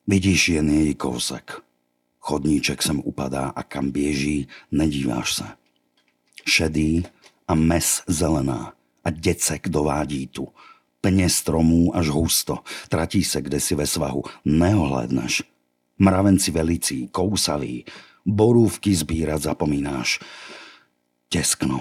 Vidíš 0.06 0.48
jen 0.48 0.70
její 0.70 0.94
kousek. 0.94 1.62
Chodníček 2.20 2.82
sem 2.82 3.00
upadá 3.04 3.48
a 3.48 3.62
kam 3.62 3.90
běží, 3.90 4.48
nedíváš 4.72 5.34
se. 5.34 5.44
Šedý 6.48 7.04
a 7.48 7.54
mes 7.54 8.02
zelená 8.06 8.72
a 9.04 9.10
děcek 9.10 9.68
dovádí 9.68 10.26
tu. 10.26 10.48
Plně 11.00 11.30
stromů 11.30 11.96
až 11.96 12.08
husto, 12.08 12.58
tratí 12.88 13.24
se 13.24 13.42
kdesi 13.42 13.74
ve 13.74 13.86
svahu, 13.86 14.22
neohlédneš. 14.44 15.42
Mravenci 15.98 16.50
velicí, 16.50 17.08
kousaví, 17.08 17.84
borůvky 18.26 18.94
sbírat 18.94 19.42
zapomínáš. 19.42 20.20
Teskno. 21.28 21.80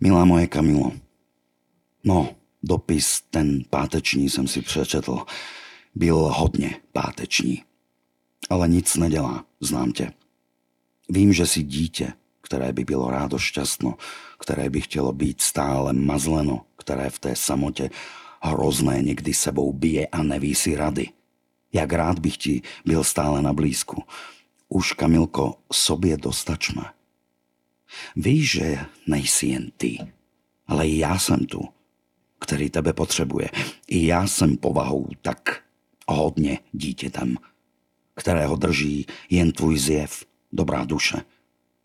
Milá 0.00 0.24
moje 0.24 0.46
Kamilo, 0.46 0.92
no, 2.04 2.36
dopis 2.62 3.20
ten 3.30 3.64
páteční 3.70 4.30
jsem 4.30 4.46
si 4.48 4.62
přečetl. 4.62 5.24
Byl 5.94 6.16
hodně 6.16 6.80
páteční. 6.92 7.62
Ale 8.50 8.68
nic 8.68 8.96
nedělá, 8.96 9.44
znám 9.60 9.92
tě. 9.92 10.12
Vím, 11.08 11.32
že 11.32 11.46
si 11.46 11.62
dítě, 11.62 12.12
které 12.40 12.72
by 12.72 12.84
bylo 12.84 13.10
rádo 13.10 13.38
šťastno, 13.38 13.94
které 14.38 14.70
by 14.70 14.80
chtělo 14.80 15.12
být 15.12 15.40
stále 15.40 15.92
mazleno, 15.92 16.66
které 16.76 17.10
v 17.10 17.18
té 17.18 17.36
samotě 17.36 17.90
hrozné 18.42 19.02
někdy 19.02 19.34
sebou 19.34 19.72
bije 19.72 20.06
a 20.06 20.22
neví 20.22 20.54
si 20.54 20.76
rady. 20.76 21.08
Jak 21.72 21.92
rád 21.92 22.18
bych 22.18 22.36
ti 22.36 22.62
byl 22.84 23.04
stále 23.04 23.42
na 23.42 23.52
blízku. 23.52 24.02
Už, 24.68 24.92
Kamilko, 24.92 25.54
sobě 25.72 26.16
dostačme. 26.16 26.82
Víš, 28.16 28.50
že 28.50 28.78
nejsi 29.06 29.46
jen 29.46 29.70
ty, 29.76 29.98
ale 30.66 30.88
i 30.88 30.98
já 30.98 31.18
jsem 31.18 31.46
tu, 31.46 31.68
který 32.38 32.70
tebe 32.70 32.92
potřebuje. 32.92 33.50
I 33.88 34.06
já 34.06 34.26
jsem 34.26 34.56
povahou 34.56 35.08
tak 35.22 35.63
hodně 36.08 36.58
dítětem, 36.72 37.36
kterého 38.14 38.56
drží 38.56 39.06
jen 39.30 39.52
tvůj 39.52 39.78
zjev, 39.78 40.24
dobrá 40.52 40.84
duše. 40.84 41.24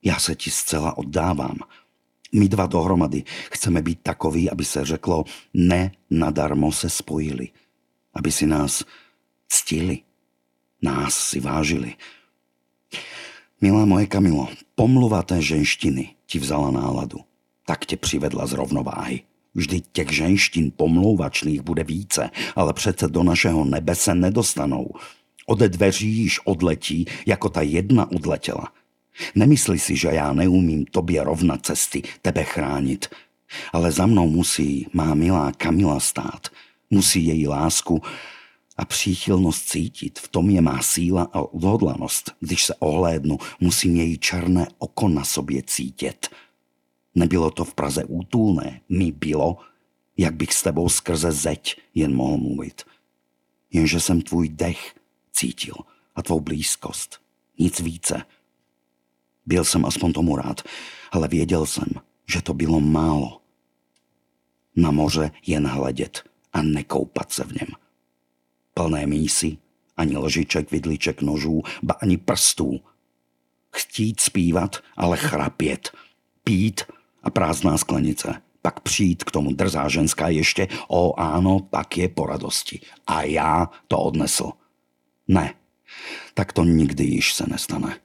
Já 0.03 0.19
se 0.19 0.35
ti 0.35 0.51
zcela 0.51 0.97
oddávám. 0.97 1.57
My 2.33 2.49
dva 2.49 2.65
dohromady 2.65 3.23
chceme 3.51 3.81
být 3.81 3.99
takový, 4.03 4.49
aby 4.49 4.65
se 4.65 4.85
řeklo, 4.85 5.23
ne 5.53 5.91
nadarmo 6.09 6.71
se 6.71 6.89
spojili. 6.89 7.49
Aby 8.13 8.31
si 8.31 8.45
nás 8.45 8.83
ctili. 9.47 9.99
Nás 10.81 11.13
si 11.13 11.39
vážili. 11.39 11.95
Milá 13.61 13.85
moje 13.85 14.07
Kamilo, 14.07 14.47
pomluva 14.75 15.23
té 15.23 15.41
ženštiny 15.41 16.15
ti 16.25 16.39
vzala 16.39 16.71
náladu. 16.71 17.19
Tak 17.65 17.85
tě 17.85 17.97
přivedla 17.97 18.47
z 18.47 18.53
rovnováhy. 18.53 19.21
Vždyť 19.55 19.85
těch 19.91 20.11
ženštin 20.11 20.71
pomlouvačných 20.75 21.61
bude 21.61 21.83
více, 21.83 22.29
ale 22.55 22.73
přece 22.73 23.07
do 23.07 23.23
našeho 23.23 23.65
nebe 23.65 23.95
se 23.95 24.15
nedostanou. 24.15 24.89
Ode 25.45 25.69
dveří 25.69 26.07
již 26.07 26.39
odletí, 26.45 27.05
jako 27.25 27.49
ta 27.49 27.61
jedna 27.61 28.11
odletěla. 28.11 28.67
Nemysli 29.35 29.79
si, 29.79 29.95
že 29.95 30.07
já 30.07 30.33
neumím 30.33 30.85
tobě 30.85 31.23
rovnat 31.23 31.65
cesty, 31.65 32.03
tebe 32.21 32.43
chránit. 32.43 33.07
Ale 33.73 33.91
za 33.91 34.05
mnou 34.05 34.29
musí 34.29 34.87
má 34.93 35.13
milá 35.13 35.51
Kamila 35.51 35.99
stát. 35.99 36.47
Musí 36.89 37.25
její 37.25 37.47
lásku 37.47 38.01
a 38.77 38.85
příchylnost 38.85 39.69
cítit. 39.69 40.19
V 40.19 40.27
tom 40.27 40.49
je 40.49 40.61
má 40.61 40.81
síla 40.81 41.29
a 41.33 41.41
odhodlanost. 41.41 42.31
Když 42.39 42.65
se 42.65 42.75
ohlédnu, 42.75 43.37
musím 43.59 43.95
její 43.95 44.17
černé 44.17 44.67
oko 44.77 45.07
na 45.07 45.23
sobě 45.23 45.63
cítit. 45.65 46.27
Nebylo 47.19 47.51
to 47.51 47.65
v 47.65 47.73
Praze 47.73 48.05
útulné, 48.05 48.81
mi 48.89 49.11
bylo, 49.11 49.57
jak 50.17 50.35
bych 50.35 50.53
s 50.53 50.63
tebou 50.63 50.89
skrze 50.89 51.31
zeď 51.31 51.81
jen 51.95 52.15
mohl 52.15 52.37
mluvit. 52.37 52.83
Jenže 53.71 53.99
jsem 53.99 54.21
tvůj 54.21 54.49
dech 54.49 54.95
cítil 55.31 55.75
a 56.15 56.21
tvou 56.21 56.39
blízkost. 56.39 57.21
Nic 57.59 57.79
více. 57.79 58.23
Byl 59.45 59.65
jsem 59.65 59.85
aspoň 59.85 60.13
tomu 60.13 60.35
rád, 60.35 60.61
ale 61.11 61.27
věděl 61.27 61.65
jsem, 61.65 61.87
že 62.27 62.41
to 62.41 62.53
bylo 62.53 62.79
málo. 62.79 63.41
Na 64.75 64.91
moře 64.91 65.31
jen 65.47 65.67
hledět 65.67 66.23
a 66.53 66.61
nekoupat 66.61 67.31
se 67.31 67.43
v 67.43 67.51
něm. 67.51 67.69
Plné 68.73 69.07
mísy, 69.07 69.57
ani 69.97 70.17
lžiček, 70.17 70.71
vidliček, 70.71 71.21
nožů, 71.21 71.61
ba 71.83 71.93
ani 72.01 72.17
prstů. 72.17 72.79
Chtít 73.71 74.19
zpívat, 74.19 74.75
ale 74.97 75.17
chrapět. 75.17 75.91
Pít 76.43 76.81
a 77.23 77.29
prázdná 77.29 77.77
sklenice. 77.77 78.41
Pak 78.61 78.79
přijít 78.79 79.23
k 79.23 79.31
tomu 79.31 79.53
drzá 79.53 79.89
ženská 79.89 80.27
ještě, 80.27 80.67
o 80.87 81.19
áno, 81.19 81.59
pak 81.59 81.97
je 81.97 82.09
po 82.09 82.25
radosti. 82.25 82.79
A 83.07 83.23
já 83.23 83.69
to 83.87 83.99
odnesl. 83.99 84.51
Ne, 85.27 85.53
tak 86.33 86.53
to 86.53 86.63
nikdy 86.63 87.03
již 87.03 87.33
se 87.33 87.45
nestane. 87.47 87.99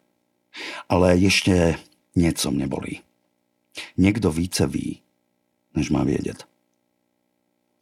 Ale 0.89 1.17
ještě 1.17 1.79
něco 2.17 2.51
mě 2.51 2.67
bolí. 2.67 3.01
Někdo 3.97 4.33
více 4.33 4.67
ví, 4.67 5.01
než 5.75 5.91
má 5.91 6.05
vědět. 6.05 6.47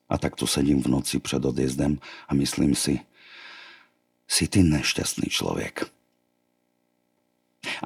A 0.08 0.18
tak 0.18 0.36
tu 0.36 0.46
sedím 0.46 0.82
v 0.82 0.86
noci 0.86 1.18
před 1.18 1.44
odjezdem 1.44 1.98
a 2.28 2.34
myslím 2.34 2.74
si, 2.74 3.00
si 4.28 4.48
ty 4.48 4.62
nešťastný 4.62 5.28
člověk. 5.28 5.92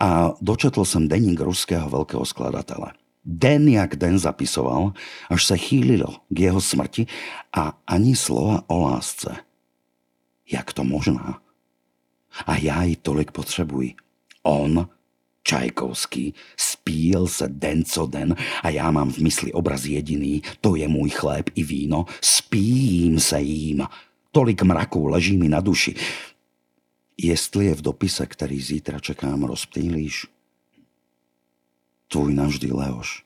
A 0.01 0.33
dočetl 0.41 0.85
jsem 0.85 1.09
deník 1.09 1.41
ruského 1.41 1.91
velkého 1.91 2.25
skladatele– 2.25 2.93
den 3.27 3.69
jak 3.69 3.97
den 3.97 4.19
zapisoval, 4.19 4.93
až 5.31 5.47
se 5.47 5.59
chýlilo 5.59 6.17
k 6.29 6.41
jeho 6.41 6.61
smrti 6.61 7.07
a 7.53 7.79
ani 7.87 8.17
slova 8.17 8.63
o 8.67 8.81
lásce. 8.81 9.37
Jak 10.53 10.73
to 10.73 10.85
možná? 10.85 11.43
A 12.47 12.57
já 12.57 12.83
ji 12.83 12.97
tolik 12.97 13.31
potřebuji. 13.31 13.95
On, 14.43 14.89
Čajkovský, 15.43 16.35
spíl 16.57 17.27
se 17.27 17.49
den 17.49 17.85
co 17.85 18.07
den 18.07 18.37
a 18.63 18.71
já 18.71 18.91
mám 18.91 19.13
v 19.13 19.19
mysli 19.19 19.53
obraz 19.53 19.85
jediný, 19.85 20.43
to 20.61 20.77
je 20.77 20.89
můj 20.89 21.11
chléb 21.11 21.51
i 21.55 21.63
víno, 21.63 22.05
spím 22.21 23.21
se 23.21 23.41
jím. 23.41 23.87
Tolik 24.33 24.63
mraků 24.63 25.07
leží 25.07 25.37
mi 25.37 25.49
na 25.49 25.61
duši. 25.61 25.95
Jestli 27.19 27.67
je 27.67 27.75
v 27.75 27.83
dopise, 27.83 28.27
který 28.27 28.61
zítra 28.61 28.99
čekám, 28.99 29.45
rozptýlíš, 29.45 30.27
tvůj 32.09 32.35
navždy 32.35 32.73
Leoš. 32.73 33.26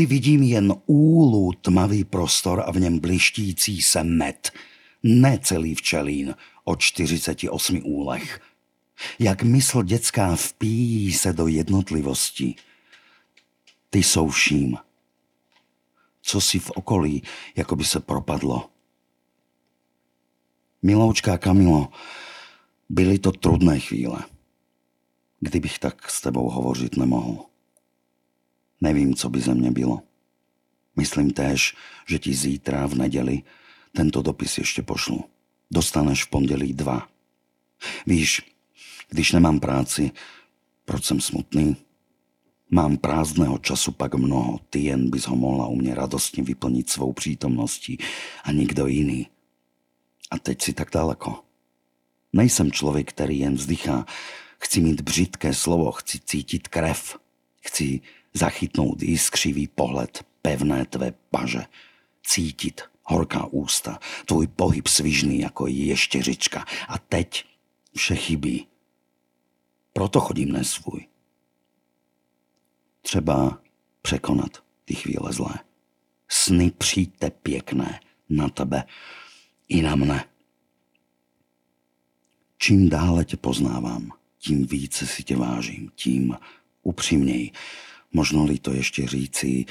Vždy 0.00 0.06
vidím 0.06 0.42
jen 0.42 0.74
úlu 0.86 1.52
tmavý 1.52 2.04
prostor 2.04 2.62
a 2.66 2.72
v 2.72 2.80
něm 2.80 2.98
blištící 2.98 3.82
se 3.82 4.04
med. 4.04 4.52
Ne 5.02 5.38
celý 5.38 5.74
včelín 5.74 6.34
o 6.64 6.76
48 6.76 7.80
úlech. 7.84 8.40
Jak 9.18 9.42
mysl 9.42 9.82
dětská 9.82 10.36
vpíjí 10.36 11.12
se 11.12 11.32
do 11.32 11.46
jednotlivosti. 11.46 12.54
Ty 13.90 14.02
jsou 14.02 14.28
vším. 14.28 14.76
Co 16.22 16.40
si 16.40 16.58
v 16.58 16.70
okolí, 16.70 17.22
jako 17.56 17.76
by 17.76 17.84
se 17.84 18.00
propadlo. 18.00 18.70
Miloučka 20.82 21.38
Kamilo, 21.38 21.88
byly 22.88 23.18
to 23.18 23.32
trudné 23.32 23.80
chvíle. 23.80 24.24
Kdybych 25.40 25.78
tak 25.78 26.10
s 26.10 26.20
tebou 26.20 26.50
hovořit 26.50 26.96
nemohl. 26.96 27.49
Nevím, 28.80 29.14
co 29.14 29.30
by 29.30 29.40
ze 29.40 29.54
mě 29.54 29.70
bylo. 29.70 30.02
Myslím 30.96 31.30
též, 31.30 31.76
že 32.08 32.18
ti 32.18 32.34
zítra 32.34 32.86
v 32.86 32.94
neděli 32.94 33.42
tento 33.92 34.22
dopis 34.22 34.58
ještě 34.58 34.82
pošlu. 34.82 35.24
Dostaneš 35.70 36.24
v 36.24 36.30
pondělí 36.30 36.72
dva. 36.72 37.08
Víš, 38.06 38.42
když 39.08 39.32
nemám 39.32 39.60
práci, 39.60 40.10
proč 40.84 41.04
jsem 41.04 41.20
smutný? 41.20 41.76
Mám 42.70 42.96
prázdného 42.96 43.58
času 43.58 43.92
pak 43.92 44.14
mnoho, 44.14 44.58
ty 44.70 44.78
jen 44.78 45.10
bys 45.10 45.26
ho 45.26 45.36
mohla 45.36 45.66
u 45.66 45.76
mě 45.76 45.94
radostně 45.94 46.42
vyplnit 46.42 46.90
svou 46.90 47.12
přítomností 47.12 47.98
a 48.44 48.52
nikdo 48.52 48.86
jiný. 48.86 49.26
A 50.30 50.38
teď 50.38 50.62
si 50.62 50.72
tak 50.72 50.90
daleko. 50.90 51.44
Nejsem 52.32 52.72
člověk, 52.72 53.08
který 53.08 53.38
jen 53.38 53.54
vzdychá. 53.54 54.06
Chci 54.60 54.80
mít 54.80 55.00
břitké 55.00 55.54
slovo, 55.54 55.92
chci 55.92 56.20
cítit 56.24 56.68
krev. 56.68 57.18
Chci 57.60 58.00
zachytnout 58.34 59.02
jiskřivý 59.02 59.68
pohled 59.68 60.24
pevné 60.42 60.84
tvé 60.86 61.12
paže, 61.30 61.64
cítit 62.26 62.80
horká 63.02 63.46
ústa, 63.46 63.98
tvůj 64.26 64.46
pohyb 64.46 64.86
svižný 64.86 65.40
jako 65.40 65.66
ještěřička 65.66 66.64
a 66.88 66.98
teď 66.98 67.44
vše 67.96 68.14
chybí. 68.14 68.66
Proto 69.92 70.20
chodím 70.20 70.52
nesvůj. 70.52 71.06
Třeba 73.02 73.58
překonat 74.02 74.62
ty 74.84 74.94
chvíle 74.94 75.32
zlé. 75.32 75.54
Sny 76.28 76.70
přijďte 76.70 77.30
pěkné 77.30 78.00
na 78.28 78.48
tebe 78.48 78.84
i 79.68 79.82
na 79.82 79.96
mne. 79.96 80.24
Čím 82.58 82.88
dále 82.88 83.24
tě 83.24 83.36
poznávám, 83.36 84.12
tím 84.38 84.66
více 84.66 85.06
si 85.06 85.22
tě 85.22 85.36
vážím, 85.36 85.90
tím 85.94 86.36
upřímněji 86.82 87.52
Možno-li 88.12 88.58
to 88.58 88.70
ešte 88.70 89.06
říci, 89.06 89.64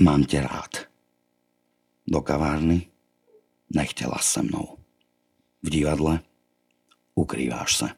mám 0.00 0.24
tě 0.24 0.40
rád. 0.40 0.76
Do 2.06 2.20
kavárny 2.20 2.86
nechtěla 3.70 4.18
se 4.18 4.42
mnou. 4.42 4.78
V 5.62 5.70
divadle 5.70 6.20
ukrýváš 7.14 7.76
se. 7.76 7.88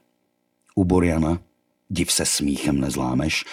U 0.74 0.84
Boriana 0.84 1.40
div 1.88 2.12
se 2.12 2.26
smíchem 2.26 2.80
nezlámeš. 2.80 3.44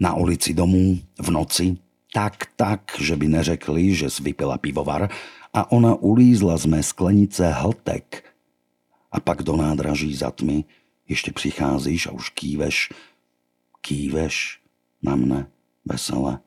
Na 0.00 0.14
ulici 0.14 0.54
domů 0.54 0.98
v 1.18 1.30
noci 1.30 1.76
tak, 2.12 2.46
tak, 2.56 2.92
že 3.00 3.16
by 3.16 3.28
neřekli, 3.28 3.94
že 3.94 4.10
jsi 4.10 4.22
vypila 4.22 4.58
pivovar 4.58 5.10
a 5.54 5.72
ona 5.72 5.94
ulízla 5.94 6.56
z 6.56 6.66
mé 6.66 6.82
sklenice 6.82 7.52
hltek. 7.52 8.34
A 9.12 9.20
pak 9.20 9.42
do 9.42 9.56
nádraží 9.56 10.14
za 10.14 10.30
tmy 10.30 10.64
ještě 11.08 11.32
přicházíš 11.32 12.06
a 12.06 12.10
už 12.10 12.30
kýveš 12.30 12.88
kýveš 13.80 14.60
na 15.02 15.16
mne 15.16 15.46
vesele 15.84 16.38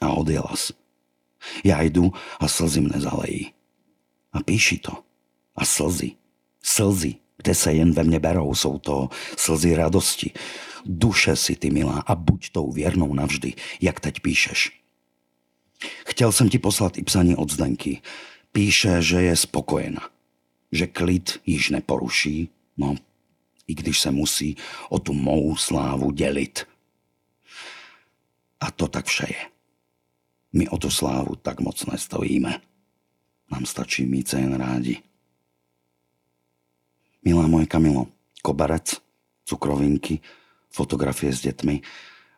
a 0.00 0.06
odjela 0.12 0.56
si. 0.56 0.72
Ja 1.64 1.82
jdu 1.82 2.12
a 2.40 2.48
slzy 2.48 2.80
mne 2.80 3.00
zalejí. 3.00 3.52
A 4.32 4.42
píši 4.42 4.78
to. 4.78 4.92
A 5.56 5.64
slzy. 5.64 6.12
Slzy, 6.62 7.14
kde 7.36 7.54
se 7.54 7.72
jen 7.72 7.92
ve 7.92 8.04
mne 8.04 8.18
berou, 8.18 8.54
jsou 8.54 8.78
to 8.78 9.08
slzy 9.36 9.76
radosti. 9.76 10.32
Duše 10.84 11.36
si 11.36 11.56
ty 11.56 11.70
milá 11.70 11.98
a 12.06 12.14
buď 12.14 12.50
tou 12.50 12.72
věrnou 12.72 13.14
navždy, 13.14 13.54
jak 13.80 14.00
teď 14.00 14.20
píšeš. 14.20 14.80
Chtěl 16.06 16.32
jsem 16.32 16.48
ti 16.48 16.58
poslat 16.58 16.98
i 16.98 17.02
psaní 17.02 17.36
od 17.36 17.52
Zdenky. 17.52 18.02
Píše, 18.52 19.02
že 19.02 19.22
je 19.22 19.36
spokojena. 19.36 20.10
Že 20.72 20.86
klid 20.86 21.40
již 21.46 21.70
neporuší, 21.70 22.48
no 22.76 22.96
i 23.66 23.74
když 23.74 24.00
se 24.00 24.10
musí 24.10 24.56
o 24.88 24.98
tu 24.98 25.12
mou 25.12 25.56
slávu 25.56 26.10
dělit. 26.10 26.66
A 28.60 28.70
to 28.70 28.88
tak 28.88 29.06
vše 29.06 29.26
je. 29.28 29.50
My 30.52 30.68
o 30.68 30.78
tu 30.78 30.90
slávu 30.90 31.36
tak 31.36 31.60
moc 31.60 31.86
nestojíme. 31.86 32.60
Nám 33.50 33.66
stačí 33.66 34.06
mít 34.06 34.28
se 34.28 34.40
jen 34.40 34.54
rádi. 34.54 35.02
Milá 37.24 37.46
moje 37.46 37.66
Kamilo, 37.66 38.06
koberec, 38.42 38.94
cukrovinky, 39.44 40.20
fotografie 40.70 41.32
s 41.32 41.40
dětmi 41.40 41.82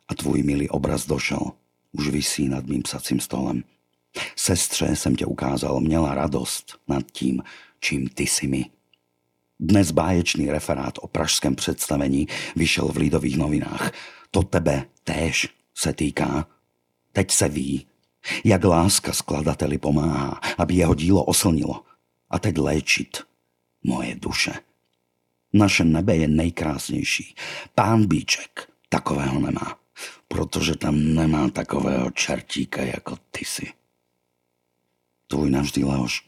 a 0.08 0.14
tvůj 0.14 0.42
milý 0.42 0.68
obraz 0.68 1.06
došel. 1.06 1.52
Už 1.92 2.08
visí 2.08 2.48
nad 2.48 2.66
mým 2.66 2.82
psacím 2.82 3.20
stolem. 3.20 3.64
Sestře 4.36 4.96
jsem 4.96 5.16
tě 5.16 5.26
ukázal, 5.26 5.80
měla 5.80 6.14
radost 6.14 6.80
nad 6.88 7.10
tím, 7.12 7.42
čím 7.80 8.08
ty 8.08 8.26
si 8.26 8.46
mi. 8.46 8.77
Dnes 9.60 9.90
báječný 9.90 10.50
referát 10.50 10.94
o 11.00 11.06
pražském 11.06 11.54
představení 11.54 12.28
vyšel 12.56 12.88
v 12.88 12.96
Lidových 12.96 13.36
novinách. 13.36 13.92
To 14.30 14.42
tebe 14.42 14.86
též 15.04 15.48
se 15.74 15.92
týká. 15.92 16.46
Teď 17.12 17.30
se 17.30 17.48
ví, 17.48 17.86
jak 18.44 18.64
láska 18.64 19.12
skladateli 19.12 19.78
pomáhá, 19.78 20.40
aby 20.58 20.74
jeho 20.74 20.94
dílo 20.94 21.24
oslnilo. 21.24 21.84
A 22.30 22.38
teď 22.38 22.58
léčit 22.58 23.18
moje 23.84 24.14
duše. 24.14 24.52
Naše 25.52 25.84
nebe 25.84 26.16
je 26.16 26.28
nejkrásnější. 26.28 27.34
Pán 27.74 28.06
Bíček 28.06 28.72
takového 28.88 29.40
nemá, 29.40 29.78
protože 30.28 30.76
tam 30.76 31.14
nemá 31.14 31.50
takového 31.50 32.10
čertíka 32.10 32.82
jako 32.82 33.16
ty 33.30 33.44
si. 33.44 33.72
Tvůj 35.26 35.50
navždy 35.50 35.84
Leoš. 35.84 36.27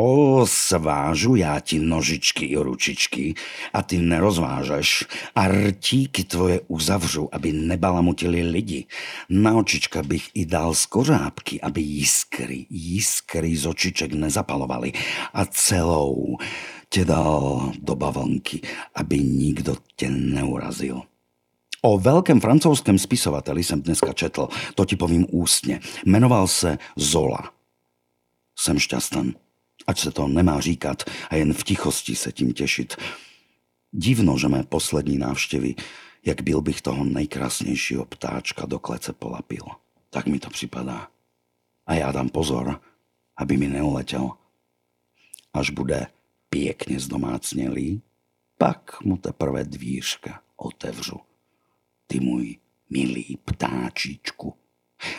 O, 0.00 0.46
svážu 0.46 1.34
já 1.34 1.60
ti 1.60 1.78
nožičky 1.78 2.46
i 2.46 2.56
ručičky 2.56 3.34
a 3.72 3.82
ty 3.82 3.98
nerozvážeš 3.98 5.04
a 5.34 5.48
rtíky 5.48 6.24
tvoje 6.24 6.60
uzavřu, 6.68 7.28
aby 7.34 7.52
nebalamutili 7.52 8.42
lidi. 8.42 8.84
Na 9.28 9.56
očička 9.56 10.02
bych 10.02 10.30
i 10.34 10.46
dal 10.46 10.74
z 10.74 10.86
kořápky, 10.86 11.60
aby 11.60 11.80
jiskry, 11.80 12.66
jiskry 12.70 13.56
z 13.56 13.66
očiček 13.66 14.12
nezapalovali 14.12 14.92
a 15.34 15.44
celou 15.44 16.36
tě 16.88 17.04
dal 17.04 17.72
do 17.82 17.94
bavlnky, 17.94 18.60
aby 18.94 19.18
nikdo 19.18 19.76
tě 19.96 20.10
neurazil. 20.10 21.02
O 21.82 21.98
veľkém 21.98 22.40
francouzském 22.40 22.98
spisovateli 22.98 23.64
jsem 23.64 23.82
dneska 23.82 24.12
četl, 24.12 24.48
to 24.74 24.84
ti 24.84 24.96
povím 24.96 25.26
ústně. 25.30 25.80
Jmenoval 26.06 26.46
se 26.46 26.78
Zola. 26.96 27.50
Jsem 28.58 28.78
šťastný, 28.78 29.34
ať 29.88 30.00
se 30.00 30.10
to 30.10 30.28
nemá 30.28 30.60
říkat 30.60 31.02
a 31.30 31.36
jen 31.36 31.52
v 31.52 31.64
tichosti 31.64 32.16
se 32.16 32.32
tím 32.32 32.52
těšit. 32.52 32.96
Divno, 33.92 34.38
že 34.38 34.48
mé 34.48 34.62
poslední 34.62 35.18
návštěvy, 35.18 35.74
jak 36.26 36.42
byl 36.42 36.60
bych 36.60 36.82
toho 36.82 37.04
nejkrásnějšího 37.04 38.04
ptáčka 38.04 38.66
do 38.66 38.78
klece 38.78 39.12
polapil. 39.12 39.64
Tak 40.10 40.26
mi 40.26 40.38
to 40.38 40.50
připadá. 40.50 41.08
A 41.86 41.94
já 41.94 42.12
dám 42.12 42.28
pozor, 42.28 42.80
aby 43.36 43.56
mi 43.56 43.68
neuletěl. 43.68 44.30
Až 45.52 45.70
bude 45.70 46.06
pěkně 46.48 47.00
zdomácnělý, 47.00 48.02
pak 48.58 49.02
mu 49.02 49.16
teprve 49.16 49.64
dvířka 49.64 50.42
otevřu. 50.56 51.20
Ty 52.06 52.20
můj 52.20 52.56
milý 52.90 53.38
ptáčičku. 53.44 54.54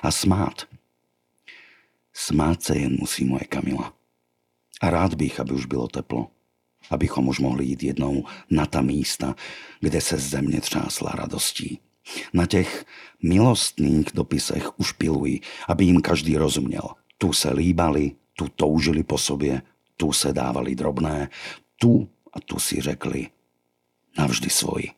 A 0.02 0.12
smát. 0.12 0.68
Smát 2.14 2.64
se 2.64 2.78
jen 2.78 2.98
musí 3.00 3.26
moje 3.26 3.44
Kamila. 3.44 3.99
A 4.82 4.90
rád 4.90 5.14
bych, 5.14 5.40
aby 5.40 5.54
už 5.54 5.66
bylo 5.66 5.88
teplo. 5.88 6.28
Abychom 6.90 7.28
už 7.28 7.40
mohli 7.40 7.66
jít 7.66 7.84
jednou 7.84 8.24
na 8.50 8.66
ta 8.66 8.82
místa, 8.82 9.36
kde 9.80 10.02
se 10.02 10.18
země 10.18 10.62
třásla 10.62 11.12
radostí. 11.12 11.80
Na 12.34 12.46
těch 12.46 12.86
milostných 13.24 14.06
dopisech 14.14 14.80
už 14.80 14.92
pilují, 14.92 15.42
aby 15.68 15.86
jim 15.86 16.02
každý 16.02 16.38
rozuměl. 16.38 16.90
Tu 17.18 17.34
se 17.34 17.54
líbali, 17.54 18.12
tu 18.34 18.48
toužili 18.48 19.04
po 19.04 19.18
sobě, 19.18 19.62
tu 19.98 20.12
se 20.12 20.34
dávali 20.34 20.76
drobné, 20.76 21.30
tu 21.76 22.10
a 22.34 22.40
tu 22.40 22.60
si 22.60 22.82
řekli 22.82 23.28
navždy 24.18 24.50
svoji. 24.50 24.92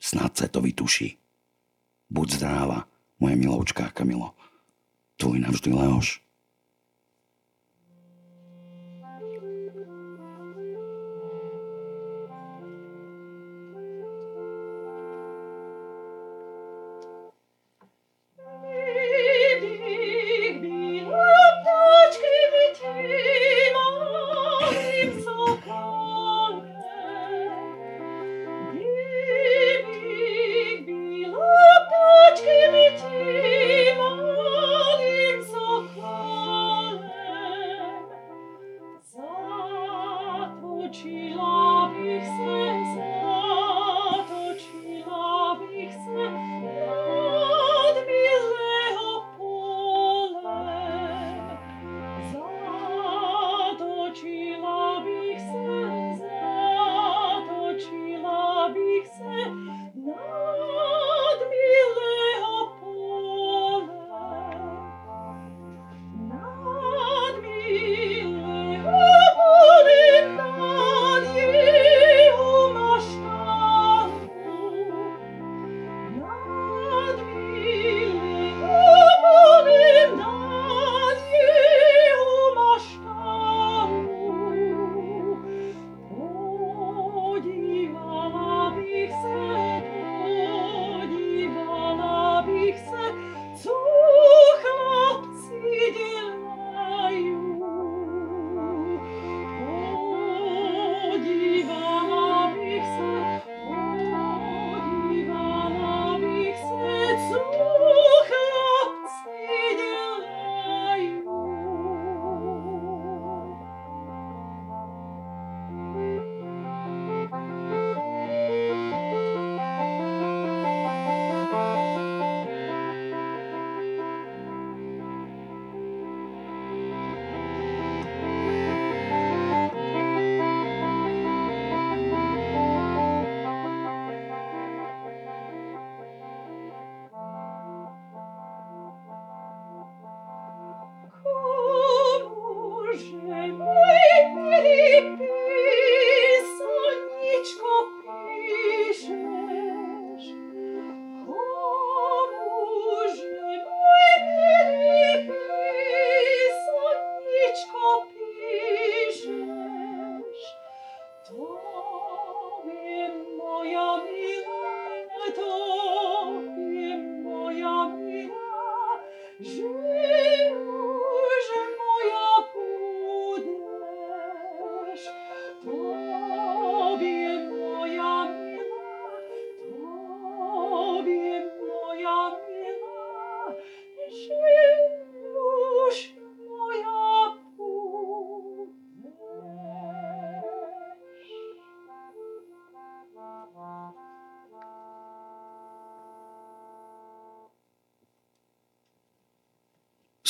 Snad 0.00 0.36
se 0.36 0.48
to 0.48 0.60
vytuší. 0.60 1.18
Buď 2.10 2.32
zdráva, 2.32 2.88
moje 3.20 3.36
miloučká 3.36 3.90
Kamilo. 3.90 4.34
Tvoj 5.16 5.38
navždy 5.38 5.72
Leoš. 5.72 6.27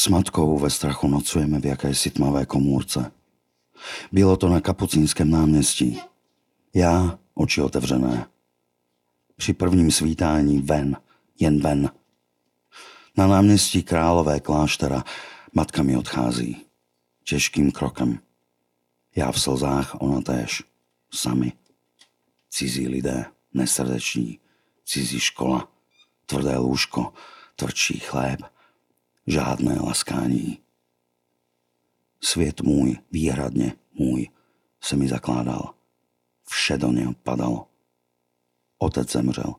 Matkou 0.09 0.59
ve 0.59 0.71
strachu 0.71 1.09
nocujeme 1.09 1.61
v 1.61 1.67
jakési 1.67 2.11
tmavé 2.11 2.47
komůrce. 2.47 3.13
Bylo 4.13 4.37
to 4.37 4.49
na 4.49 4.61
Kapucínském 4.61 5.31
náměstí. 5.31 6.01
Já, 6.75 7.19
oči 7.35 7.63
otevřené. 7.63 8.27
Při 9.37 9.53
prvním 9.53 9.91
svítání 9.91 10.59
ven, 10.59 10.97
jen 11.41 11.61
ven. 11.61 11.91
Na 13.17 13.27
náměstí 13.27 13.83
králové 13.83 14.41
kláštera 14.41 15.05
matka 15.53 15.83
mi 15.83 15.97
odchází. 15.97 16.67
Těžkým 17.25 17.73
krokem. 17.73 18.19
Já 19.17 19.33
v 19.33 19.41
slzách, 19.41 19.97
ona 20.01 20.21
též. 20.21 20.63
Sami. 21.15 21.53
Cizí 22.51 22.89
lidé, 22.89 23.25
nesrdeční. 23.55 24.39
Cizí 24.85 25.21
škola. 25.21 25.69
Tvrdé 26.27 26.57
lůžko, 26.59 27.13
tvrdší 27.57 27.99
chléb– 27.99 28.41
žádné 29.29 29.81
laskání. 29.81 30.59
Svět 32.21 32.61
můj, 32.61 32.99
výhradně 33.11 33.73
můj, 33.93 34.29
se 34.81 34.97
mi 34.97 35.09
zakládal. 35.09 35.75
Vše 36.49 36.79
do 36.79 36.93
něho 36.93 37.15
padalo. 37.15 37.69
Otec 38.79 39.13
zemřel. 39.13 39.55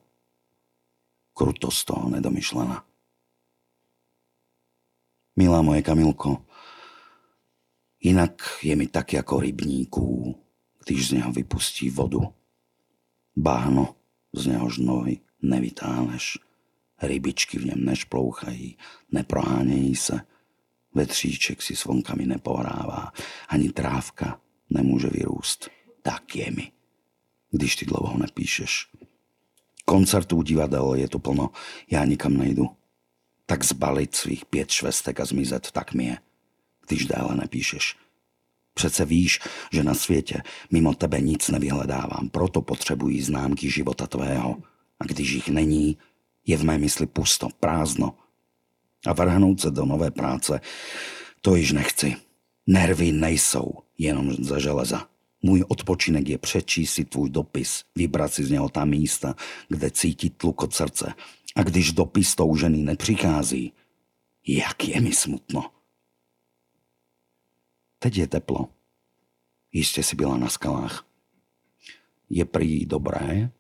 Krutosť 1.34 1.86
toho 1.86 2.10
nedomyšlená. 2.10 2.86
Milá 5.36 5.62
moje 5.62 5.82
Kamilko, 5.82 6.46
inak 8.00 8.60
je 8.64 8.76
mi 8.76 8.88
tak 8.88 9.14
ako 9.14 9.40
rybníku, 9.40 10.36
když 10.86 11.08
z 11.08 11.12
neho 11.12 11.32
vypustí 11.32 11.90
vodu. 11.90 12.34
Bahno, 13.36 13.96
z 14.34 14.48
nehož 14.48 14.78
nohy 14.78 15.22
nevytáhneš. 15.42 16.49
Rybičky 17.02 17.60
v 17.60 17.66
něm 17.66 17.86
nešplouchají, 17.86 18.78
neprohánějí 19.12 19.96
se. 19.96 20.22
Vetříček 20.94 21.62
si 21.62 21.76
s 21.76 21.86
vonkami 21.86 22.26
nepohrává, 22.26 23.12
ani 23.50 23.70
trávka 23.70 24.42
nemůže 24.70 25.08
vyrůst. 25.08 25.70
Tak 26.02 26.36
je 26.36 26.52
mi, 26.52 26.72
když 27.52 27.76
ty 27.76 27.86
dlouho 27.86 28.18
nepíšeš. 28.18 28.88
Koncertů, 29.86 30.42
divadel 30.42 30.94
je 30.94 31.08
tu 31.08 31.20
plno, 31.20 31.50
já 31.92 32.06
nikam 32.06 32.38
nejdu. 32.38 32.70
Tak 33.46 33.64
zbalit 33.64 34.16
svých 34.16 34.46
pět 34.46 34.72
švestek 34.72 35.20
a 35.20 35.26
zmizet, 35.26 35.72
tak 35.72 35.94
mi 35.94 36.06
je, 36.06 36.18
když 36.88 37.06
déle 37.06 37.36
nepíšeš. 37.36 37.96
Přece 38.74 39.06
víš, 39.06 39.40
že 39.72 39.84
na 39.84 39.94
světě 39.94 40.42
mimo 40.72 40.94
tebe 40.94 41.22
nic 41.22 41.50
nevyhledávám, 41.50 42.30
proto 42.30 42.62
potřebují 42.62 43.22
známky 43.22 43.70
života 43.70 44.08
tvého. 44.08 44.58
A 45.00 45.06
když 45.06 45.32
jich 45.32 45.50
není, 45.50 45.98
je 46.46 46.58
v 46.58 46.64
mé 46.64 46.78
mysli 46.78 47.08
pusto, 47.08 47.50
prázdno. 47.60 48.18
A 49.06 49.14
vrhnout 49.14 49.62
se 49.62 49.72
do 49.72 49.86
nové 49.86 50.12
práce, 50.12 50.62
to 51.42 51.56
již 51.56 51.72
nechci. 51.72 52.16
Nervy 52.68 53.12
nejsou 53.12 53.74
jenom 53.98 54.34
ze 54.34 54.60
železa. 54.60 55.08
Můj 55.42 55.66
odpočinek 55.68 56.30
je 56.30 56.38
přečíst 56.38 56.94
si 56.94 57.06
tvůj 57.06 57.30
dopis, 57.30 57.84
vybrat 57.96 58.34
si 58.34 58.44
z 58.44 58.52
něho 58.52 58.70
ta 58.70 58.86
místa, 58.86 59.36
kde 59.68 59.92
cítit 59.92 60.38
tlukot 60.38 60.74
srdce. 60.74 61.14
A 61.56 61.64
když 61.64 61.92
dopis 61.92 62.36
toužený 62.36 62.84
nepřichází, 62.84 63.74
jak 64.48 64.88
je 64.88 65.02
mi 65.02 65.12
smutno. 65.12 65.72
Teď 68.00 68.18
je 68.18 68.28
teplo. 68.28 68.70
Jistě 69.72 70.04
si 70.04 70.16
byla 70.16 70.38
na 70.38 70.50
skalách. 70.50 71.06
Je 72.30 72.46
prý 72.46 72.86
dobré 72.86 73.52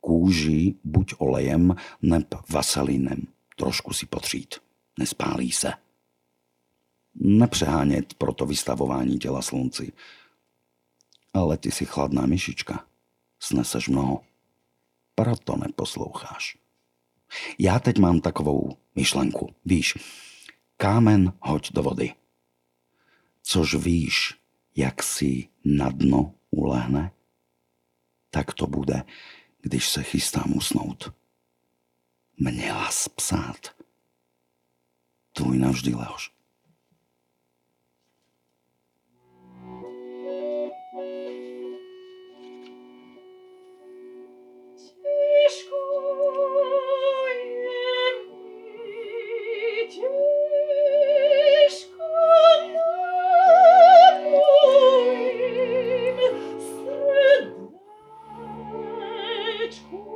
kůži 0.00 0.74
buď 0.84 1.14
olejem, 1.18 1.74
neb 2.02 2.34
vaselinem. 2.48 3.26
Trošku 3.56 3.92
si 3.92 4.06
potřít. 4.06 4.54
Nespálí 4.98 5.52
se. 5.52 5.72
Nepřehánět 7.14 8.14
proto 8.14 8.46
vystavování 8.46 9.18
těla 9.18 9.42
slunci. 9.42 9.92
Ale 11.34 11.56
ty 11.56 11.70
si 11.70 11.84
chladná 11.84 12.26
myšička. 12.26 12.86
Sneseš 13.40 13.88
mnoho. 13.88 14.22
Proto 15.14 15.56
neposloucháš. 15.56 16.58
Já 17.58 17.78
teď 17.78 17.98
mám 17.98 18.20
takovou 18.20 18.76
myšlenku. 18.94 19.54
Víš, 19.64 19.98
kámen 20.76 21.32
hoď 21.40 21.72
do 21.72 21.82
vody. 21.82 22.14
Což 23.42 23.74
víš, 23.74 24.34
jak 24.76 25.02
si 25.02 25.48
na 25.64 25.88
dno 25.88 26.34
ulehne? 26.50 27.12
Tak 28.30 28.54
to 28.54 28.66
bude, 28.66 29.02
když 29.62 29.88
se 29.88 30.02
chystám 30.02 30.56
usnout. 30.56 31.12
Měla 32.36 32.90
spsát. 32.90 33.76
Tvůj 35.32 35.58
navždy 35.58 35.94
Leoš. 35.94 36.39
bitch, 59.70 59.78
who 59.90 60.09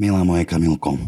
Milá 0.00 0.24
moje 0.24 0.44
Kamilko, 0.44 0.98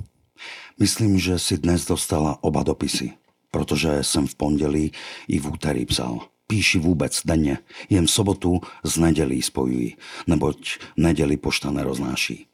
myslím, 0.81 1.19
že 1.19 1.39
si 1.39 1.59
dnes 1.59 1.87
dostala 1.87 2.43
oba 2.43 2.63
dopisy, 2.63 3.13
protože 3.51 4.03
jsem 4.03 4.27
v 4.27 4.35
pondelí 4.35 4.93
i 5.29 5.39
v 5.39 5.47
úterý 5.47 5.87
psal. 5.87 6.21
Píši 6.47 6.79
vůbec 6.79 7.21
denně, 7.25 7.59
jen 7.91 8.09
sobotu 8.09 8.61
z 8.85 8.99
nedělí 8.99 9.43
spojují, 9.43 9.97
neboť 10.27 10.79
neděli 10.97 11.37
pošta 11.37 11.71
neroznáší. 11.71 12.47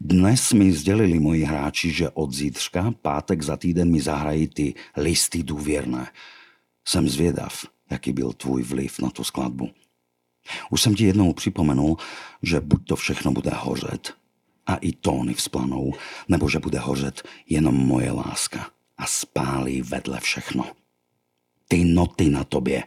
Dnes 0.00 0.52
mi 0.52 0.72
sdělili 0.72 1.18
moji 1.18 1.44
hráči, 1.44 1.90
že 1.90 2.10
od 2.10 2.32
zítřka, 2.32 2.94
pátek 3.02 3.42
za 3.42 3.56
týden 3.56 3.90
mi 3.90 4.00
zahrají 4.00 4.48
ty 4.48 4.74
listy 4.96 5.42
důvěrné. 5.42 6.10
Jsem 6.84 7.08
zvědav, 7.08 7.66
jaký 7.90 8.12
byl 8.12 8.32
tvůj 8.32 8.62
vliv 8.62 8.98
na 8.98 9.10
tu 9.10 9.24
skladbu. 9.24 9.70
Už 10.70 10.82
jsem 10.82 10.94
ti 10.94 11.04
jednou 11.04 11.32
připomenul, 11.32 11.96
že 12.42 12.60
buď 12.60 12.86
to 12.86 12.96
všechno 12.96 13.32
bude 13.32 13.50
hořet, 13.54 14.18
a 14.68 14.76
i 14.76 14.92
tóny 14.92 15.34
vzplanou, 15.34 15.94
nebo 16.28 16.48
že 16.48 16.58
bude 16.58 16.78
hořet 16.78 17.28
jenom 17.48 17.74
moje 17.74 18.10
láska 18.10 18.70
a 18.98 19.06
spálí 19.06 19.82
vedle 19.82 20.20
všechno. 20.20 20.64
Ty 21.68 21.84
noty 21.84 22.30
na 22.30 22.44
tobě. 22.44 22.82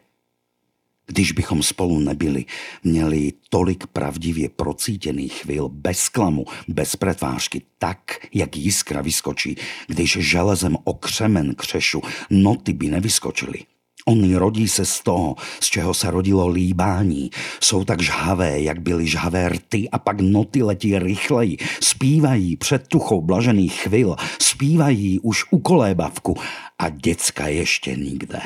Když 1.07 1.31
bychom 1.31 1.63
spolu 1.63 1.99
nebyli, 1.99 2.45
měli 2.83 3.33
tolik 3.49 3.87
pravdivě 3.87 4.49
procítěných 4.49 5.33
chvíl 5.33 5.69
bez 5.69 6.09
klamu, 6.09 6.45
bez 6.67 6.95
pretvářky, 6.95 7.61
tak, 7.77 8.27
jak 8.33 8.57
jiskra 8.57 9.01
vyskočí, 9.01 9.55
když 9.87 10.17
železem 10.19 10.77
o 10.83 10.93
křemen 10.93 11.55
křešu, 11.55 12.01
noty 12.29 12.73
by 12.73 12.89
nevyskočily. 12.89 13.59
Oni 14.05 14.35
rodí 14.35 14.67
se 14.67 14.85
z 14.85 14.99
toho, 14.99 15.35
z 15.59 15.65
čeho 15.65 15.93
se 15.93 16.11
rodilo 16.11 16.47
líbání. 16.47 17.29
Jsou 17.63 17.83
tak 17.85 18.01
žhavé, 18.01 18.61
jak 18.61 18.81
byly 18.81 19.07
žhavé 19.07 19.49
rty 19.49 19.89
a 19.89 19.99
pak 19.99 20.21
noty 20.21 20.63
letí 20.63 20.99
rychleji. 20.99 21.57
Spívají 21.83 22.57
před 22.57 22.87
tuchou 22.87 23.21
blažených 23.21 23.73
chvil, 23.73 24.15
spívají 24.41 25.19
už 25.19 25.43
u 25.51 25.59
kolébavku 25.59 26.37
a 26.79 26.89
děcka 26.89 27.47
ještě 27.47 27.95
nikde. 27.95 28.41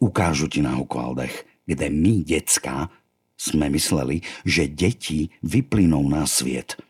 Ukážu 0.00 0.48
ti 0.48 0.62
na 0.62 0.70
Hokvaldech, 0.70 1.46
kde 1.66 1.90
my, 1.90 2.10
děcka, 2.10 2.90
jsme 3.38 3.70
mysleli, 3.70 4.20
že 4.44 4.66
děti 4.66 5.28
vyplynou 5.42 6.08
na 6.08 6.26
svět. 6.26 6.82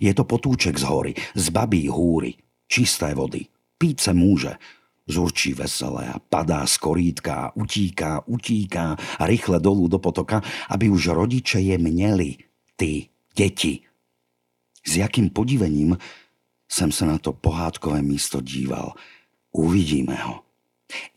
Je 0.00 0.14
to 0.14 0.24
potůček 0.24 0.78
z 0.78 0.82
hory, 0.82 1.14
z 1.34 1.48
babí 1.48 1.88
hůry, 1.88 2.34
čisté 2.68 3.14
vody. 3.14 3.40
Pít 3.78 4.00
se 4.00 4.12
může, 4.12 4.52
Zurčí 5.08 5.54
veselé 5.54 6.08
a 6.08 6.18
padá 6.18 6.66
z 6.66 6.76
korítka, 6.76 7.52
utíká, 7.54 8.26
utíká 8.26 8.96
a 9.18 9.26
rýchle 9.26 9.60
dolu 9.60 9.88
do 9.88 9.98
potoka, 9.98 10.42
aby 10.68 10.88
už 10.88 11.06
rodiče 11.06 11.60
je 11.60 11.78
měli, 11.78 12.36
ty, 12.76 13.08
deti. 13.36 13.80
S 14.86 14.96
jakým 14.96 15.30
podivením 15.30 15.98
jsem 16.68 16.92
se 16.92 17.06
na 17.06 17.18
to 17.18 17.32
pohádkové 17.32 18.02
místo 18.02 18.40
díval. 18.40 18.92
Uvidíme 19.52 20.14
ho. 20.14 20.42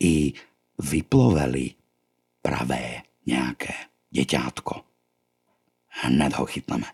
I 0.00 0.32
vyploveli 0.78 1.70
pravé 2.42 3.02
nějaké 3.26 3.74
děťátko. 4.10 4.80
Hned 5.88 6.32
ho 6.32 6.46
chytneme. 6.46 6.86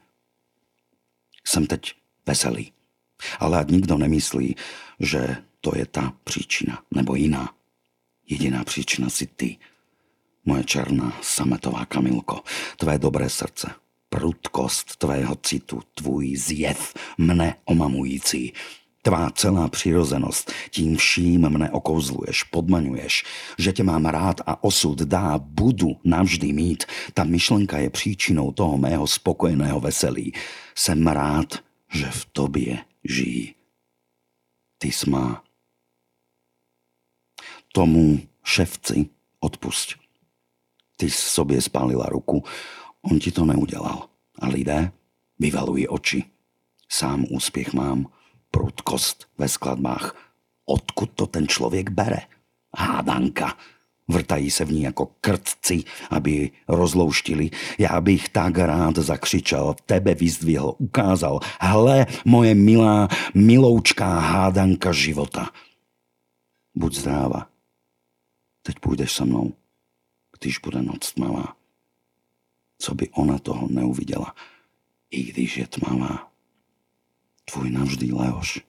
Jsem 1.44 1.66
teď 1.66 1.94
veselý. 2.26 2.72
Ale 3.38 3.58
ať 3.58 3.70
nikdo 3.70 3.98
nemyslí, 3.98 4.56
že 5.00 5.36
to 5.66 5.78
je 5.78 5.86
ta 5.86 6.12
příčina, 6.24 6.82
nebo 6.94 7.14
jiná. 7.14 7.50
Jediná 8.28 8.64
příčina 8.64 9.10
si 9.10 9.26
ty, 9.26 9.56
moje 10.44 10.64
černá 10.64 11.18
sametová 11.22 11.84
Kamilko, 11.84 12.40
tvé 12.76 12.98
dobré 12.98 13.30
srdce, 13.30 13.70
prudkost 14.08 14.96
tvého 14.96 15.34
citu, 15.34 15.82
tvůj 15.94 16.36
zjev, 16.36 16.94
mne 17.18 17.54
omamující, 17.64 18.52
Tvá 19.02 19.30
celá 19.30 19.68
přirozenost, 19.68 20.52
tím 20.70 20.96
vším 20.96 21.48
mne 21.48 21.70
okouzluješ, 21.70 22.42
podmaňuješ, 22.42 23.24
že 23.58 23.72
tě 23.72 23.82
mám 23.82 24.06
rád 24.06 24.40
a 24.46 24.64
osud 24.64 24.98
dá, 24.98 25.38
budu 25.38 25.96
navždy 26.04 26.52
mít. 26.52 26.84
Ta 27.14 27.24
myšlenka 27.24 27.78
je 27.78 27.90
příčinou 27.90 28.52
toho 28.52 28.78
mého 28.78 29.06
spokojeného 29.06 29.80
veselí. 29.80 30.32
Jsem 30.74 31.06
rád, 31.06 31.54
že 31.92 32.06
v 32.06 32.24
tobě 32.32 32.78
žijí. 33.04 33.54
Ty 34.78 34.92
smá. 34.92 35.45
Tomu 37.76 38.24
ševci 38.40 39.04
odpusť. 39.40 40.00
Ty 40.96 41.10
sobě 41.10 41.60
spálila 41.60 42.08
ruku, 42.08 42.44
on 43.02 43.18
ti 43.18 43.28
to 43.28 43.44
neudělal. 43.44 44.08
A 44.38 44.48
lidé 44.48 44.92
vyvalují 45.38 45.88
oči. 45.88 46.24
Sám 46.88 47.24
úspěch 47.30 47.72
mám, 47.72 48.08
prudkost 48.50 49.28
ve 49.38 49.48
skladbách. 49.48 50.32
Odkud 50.64 51.10
to 51.14 51.26
ten 51.26 51.48
člověk 51.48 51.90
bere? 51.90 52.20
Hádanka. 52.78 53.56
Vrtají 54.08 54.50
se 54.50 54.64
v 54.64 54.72
ní 54.72 54.82
jako 54.82 55.06
krtci, 55.20 55.84
aby 56.10 56.50
rozlouštili. 56.68 57.50
Já 57.78 58.00
bych 58.00 58.28
tak 58.28 58.58
rád 58.58 58.96
zakřičel, 58.96 59.76
tebe 59.86 60.14
vyzdvihl, 60.14 60.74
ukázal. 60.78 61.40
Hle, 61.60 62.06
moje 62.24 62.54
milá, 62.54 63.08
miloučká 63.34 64.18
hádanka 64.18 64.92
života. 64.92 65.50
Buď 66.74 66.96
zdráva. 66.96 67.55
Teď 68.66 68.78
půjdeš 68.78 69.12
se 69.12 69.24
mnou, 69.24 69.52
když 70.40 70.58
bude 70.58 70.82
noc 70.82 71.12
tmavá. 71.12 71.56
Co 72.78 72.94
by 72.94 73.08
ona 73.08 73.38
toho 73.38 73.68
neuviděla, 73.70 74.34
i 75.10 75.22
když 75.22 75.56
je 75.56 75.66
tmavá. 75.66 76.32
Tvoj 77.44 77.70
navždy 77.70 78.12
Leoš. 78.12 78.66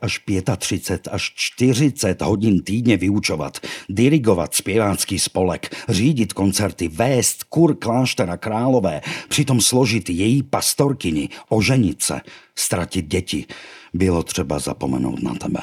Až 0.00 0.20
35 0.58 1.08
až 1.12 1.32
40 1.34 2.22
hodin 2.22 2.62
týdně 2.62 2.96
vyučovat, 2.96 3.58
dirigovat 3.88 4.54
zpěvácký 4.54 5.18
spolek, 5.18 5.76
řídit 5.88 6.32
koncerty, 6.32 6.88
vést 6.88 7.44
kur 7.44 7.76
kláštera 7.76 8.36
Králové, 8.36 9.00
přitom 9.28 9.60
složit 9.60 10.10
její 10.10 10.42
pastorkyni, 10.42 11.28
oženit 11.48 12.02
se, 12.02 12.20
ztratit 12.56 13.06
děti, 13.06 13.46
bylo 13.94 14.22
třeba 14.22 14.58
zapomenout 14.58 15.22
na 15.22 15.34
tebe. 15.34 15.60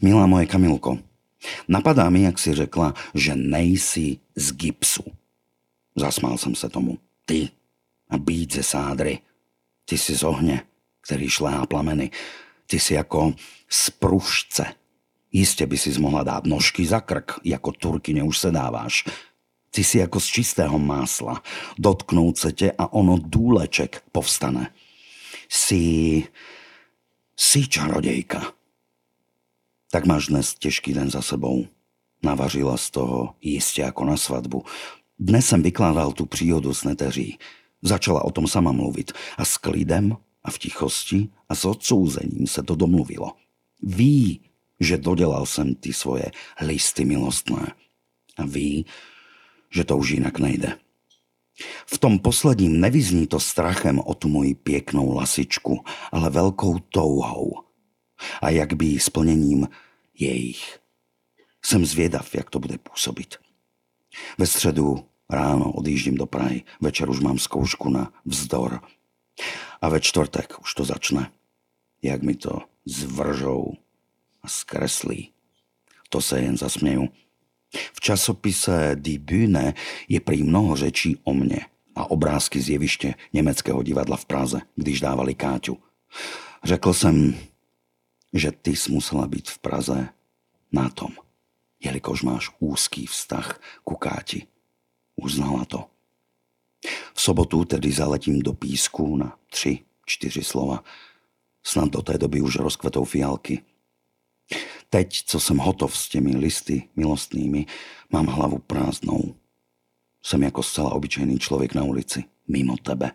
Milá 0.00 0.26
moje 0.26 0.46
Kamilko, 0.46 0.98
napadá 1.68 2.10
mi, 2.10 2.22
jak 2.22 2.38
si 2.38 2.54
řekla, 2.54 2.94
že 3.14 3.36
nejsi 3.36 4.16
z 4.36 4.52
gipsu. 4.52 5.02
Zasmál 5.96 6.38
jsem 6.38 6.54
se 6.54 6.68
tomu. 6.68 6.98
Ty 7.26 7.48
a 8.08 8.18
být 8.18 8.54
ze 8.54 8.62
sádry. 8.62 9.18
Ty 9.84 9.98
jsi 9.98 10.16
z 10.16 10.22
ohně 10.22 10.62
který 11.00 11.28
šlehá 11.28 11.66
plameny. 11.66 12.10
Ty 12.66 12.80
si 12.80 12.94
jako 12.94 13.34
z 13.70 13.90
pružce. 13.90 14.64
Jistě 15.32 15.66
by 15.66 15.78
si 15.78 16.00
mohla 16.00 16.22
dát 16.22 16.46
nožky 16.46 16.86
za 16.86 17.00
krk, 17.00 17.32
jako 17.44 17.72
turkyně 17.72 18.22
už 18.22 18.38
se 18.38 18.50
dáváš. 18.50 19.04
Ty 19.70 19.84
si 19.84 19.98
jako 19.98 20.20
z 20.20 20.26
čistého 20.26 20.78
másla. 20.78 21.42
Dotknout 21.78 22.38
se 22.38 22.52
tě 22.52 22.72
a 22.78 22.92
ono 22.92 23.18
důleček 23.18 24.02
povstane. 24.12 24.72
Jsi... 25.48 26.22
Jsi 27.36 27.68
čarodějka. 27.68 28.52
Tak 29.90 30.06
máš 30.06 30.26
dnes 30.26 30.54
těžký 30.54 30.92
den 30.92 31.10
za 31.10 31.22
sebou. 31.22 31.66
Navařila 32.22 32.76
z 32.76 32.90
toho 32.90 33.34
jistě 33.40 33.82
jako 33.82 34.04
na 34.04 34.16
svatbu. 34.16 34.64
Dnes 35.18 35.46
jsem 35.46 35.62
vykládal 35.62 36.12
tu 36.12 36.26
příhodu 36.26 36.74
s 36.74 36.84
neteří. 36.84 37.38
Začala 37.82 38.24
o 38.24 38.30
tom 38.30 38.46
sama 38.46 38.72
mluvit 38.72 39.12
a 39.38 39.44
s 39.44 39.56
klidem 39.56 40.16
a 40.44 40.50
v 40.50 40.58
tichosti 40.58 41.28
a 41.48 41.54
s 41.54 41.64
odsouzením 41.64 42.46
se 42.46 42.62
to 42.62 42.74
domluvilo. 42.74 43.32
Ví, 43.82 44.40
že 44.80 44.96
dodělal 44.96 45.46
jsem 45.46 45.74
ty 45.74 45.92
svoje 45.92 46.30
listy 46.60 47.04
milostné. 47.04 47.74
A 48.36 48.44
ví, 48.46 48.86
že 49.70 49.84
to 49.84 49.96
už 49.96 50.10
jinak 50.10 50.38
nejde. 50.38 50.78
V 51.86 51.98
tom 51.98 52.18
posledním 52.18 52.80
nevyzní 52.80 53.26
to 53.26 53.40
strachem 53.40 53.98
o 53.98 54.14
tu 54.14 54.28
moji 54.28 54.54
pěknou 54.54 55.14
lasičku, 55.14 55.84
ale 56.12 56.30
velkou 56.30 56.78
touhou. 56.78 57.54
A 58.42 58.50
jak 58.50 58.72
by 58.72 59.00
splněním 59.00 59.68
jejich. 60.18 60.78
Jsem 61.64 61.86
zvědav, 61.86 62.34
jak 62.34 62.50
to 62.50 62.58
bude 62.58 62.78
působit. 62.78 63.34
Ve 64.38 64.46
středu 64.46 65.04
ráno 65.30 65.72
odjíždím 65.72 66.14
do 66.14 66.26
Prahy, 66.26 66.62
večer 66.80 67.10
už 67.10 67.20
mám 67.20 67.38
zkoušku 67.38 67.90
na 67.90 68.12
vzdor 68.24 68.80
a 69.82 69.88
ve 69.88 70.00
čtvrtek 70.00 70.60
už 70.60 70.74
to 70.74 70.84
začne. 70.84 71.30
Jak 72.02 72.22
mi 72.22 72.34
to 72.34 72.58
zvržou 72.84 73.72
a 74.42 74.48
skreslí. 74.48 75.32
To 76.08 76.20
se 76.20 76.40
jen 76.40 76.56
zasměju. 76.56 77.08
V 77.92 78.00
časopise 78.00 78.90
Die 78.94 79.18
Bühne 79.18 79.74
je 80.08 80.20
prý 80.20 80.42
mnoho 80.42 80.76
řečí 80.76 81.16
o 81.24 81.34
mně 81.34 81.66
a 81.94 82.10
obrázky 82.10 82.60
z 82.60 82.68
jeviště 82.68 83.14
německého 83.32 83.82
divadla 83.82 84.16
v 84.16 84.24
Praze, 84.24 84.60
když 84.76 85.00
dávali 85.00 85.34
Káťu. 85.34 85.78
Řekl 86.64 86.92
jsem, 86.92 87.38
že 88.32 88.52
ty 88.52 88.76
jsi 88.76 88.92
musela 88.92 89.26
být 89.26 89.48
v 89.48 89.58
Praze 89.58 90.08
na 90.72 90.88
tom, 90.88 91.10
jelikož 91.80 92.22
máš 92.22 92.50
úzký 92.58 93.06
vztah 93.06 93.60
ku 93.84 93.94
Káti. 93.94 94.46
Uznala 95.16 95.64
to. 95.64 95.90
V 97.14 97.20
sobotu 97.20 97.64
tedy 97.64 97.92
zaletím 97.92 98.38
do 98.38 98.52
písku 98.52 99.16
na 99.16 99.38
tři, 99.50 99.78
čtyři 100.06 100.44
slova. 100.44 100.84
Snad 101.62 101.88
do 101.88 102.02
té 102.02 102.18
doby 102.18 102.40
už 102.40 102.56
rozkvetou 102.56 103.04
fialky. 103.04 103.62
Teď, 104.90 105.22
co 105.26 105.40
jsem 105.40 105.56
hotov 105.56 105.98
s 105.98 106.08
těmi 106.08 106.36
listy 106.36 106.88
milostnými, 106.96 107.66
mám 108.10 108.26
hlavu 108.26 108.58
prázdnou. 108.58 109.34
Jsem 110.22 110.42
jako 110.42 110.62
zcela 110.62 110.92
obyčejný 110.92 111.38
člověk 111.38 111.74
na 111.74 111.82
ulici, 111.82 112.24
mimo 112.48 112.76
tebe. 112.76 113.12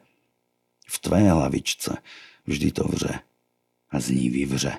V 0.87 0.99
tvé 0.99 1.29
hlavičce 1.29 1.97
vždy 2.45 2.71
to 2.71 2.83
vře 2.83 3.19
a 3.89 3.99
z 3.99 4.09
ní 4.09 4.29
vyvře. 4.29 4.77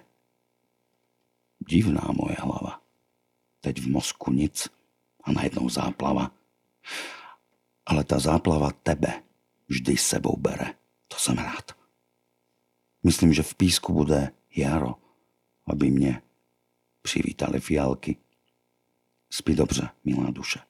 Divná 1.68 2.08
moje 2.22 2.36
hlava. 2.38 2.80
Teď 3.60 3.80
v 3.80 3.88
mozku 3.88 4.32
nic 4.32 4.68
a 5.24 5.32
najednou 5.32 5.68
záplava. 5.68 6.30
Ale 7.86 8.04
ta 8.04 8.18
záplava 8.18 8.70
tebe 8.72 9.22
vždy 9.68 9.96
sebou 9.96 10.36
bere. 10.36 10.74
To 11.08 11.16
jsem 11.16 11.38
rád. 11.38 11.72
Myslím, 13.02 13.32
že 13.32 13.42
v 13.42 13.54
písku 13.54 13.92
bude 13.92 14.32
jaro, 14.56 14.94
aby 15.66 15.90
mě 15.90 16.22
přivítali 17.02 17.60
fialky. 17.60 18.16
Spí 19.30 19.54
dobře, 19.54 19.88
milá 20.04 20.30
duše. 20.30 20.60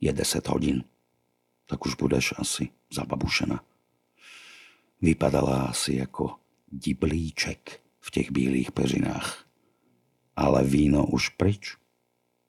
Je 0.00 0.12
deset 0.12 0.48
hodin, 0.48 0.84
tak 1.66 1.86
už 1.86 1.94
budeš 1.94 2.34
asi 2.36 2.68
zababušena. 2.90 3.64
Vypadala 5.02 5.62
asi 5.62 5.94
jako 5.94 6.38
diblíček 6.68 7.80
v 8.00 8.10
těch 8.10 8.30
bílých 8.30 8.72
peřinách. 8.72 9.46
Ale 10.36 10.64
víno 10.64 11.06
už 11.06 11.28
pryč. 11.28 11.76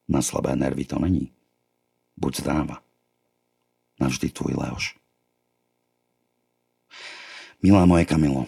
Na 0.08 0.22
slabé 0.22 0.56
nervy 0.56 0.86
to 0.86 1.00
není. 1.00 1.32
Buď 2.18 2.38
zdráva. 2.38 2.87
Navždy 4.00 4.30
tvůj 4.30 4.54
Leoš. 4.58 4.96
Milá 7.64 7.86
moje 7.86 8.06
Kamilo, 8.06 8.46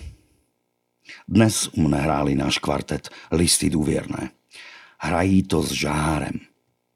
dnes 1.28 1.68
u 1.68 1.82
mne 1.82 1.98
hráli 1.98 2.36
náš 2.36 2.58
kvartet 2.58 3.10
Listy 3.32 3.70
důvěrné. 3.70 4.32
Hrají 5.00 5.44
to 5.44 5.64
s 5.64 5.72
žárem, 5.72 6.40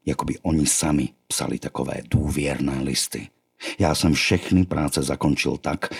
jako 0.06 0.24
by 0.24 0.38
oni 0.38 0.66
sami 0.66 1.08
psali 1.26 1.58
takové 1.58 1.94
důvěrné 2.10 2.82
listy. 2.82 3.28
Já 3.78 3.94
jsem 3.94 4.14
všechny 4.14 4.64
práce 4.66 5.02
zakončil 5.02 5.56
tak, 5.56 5.94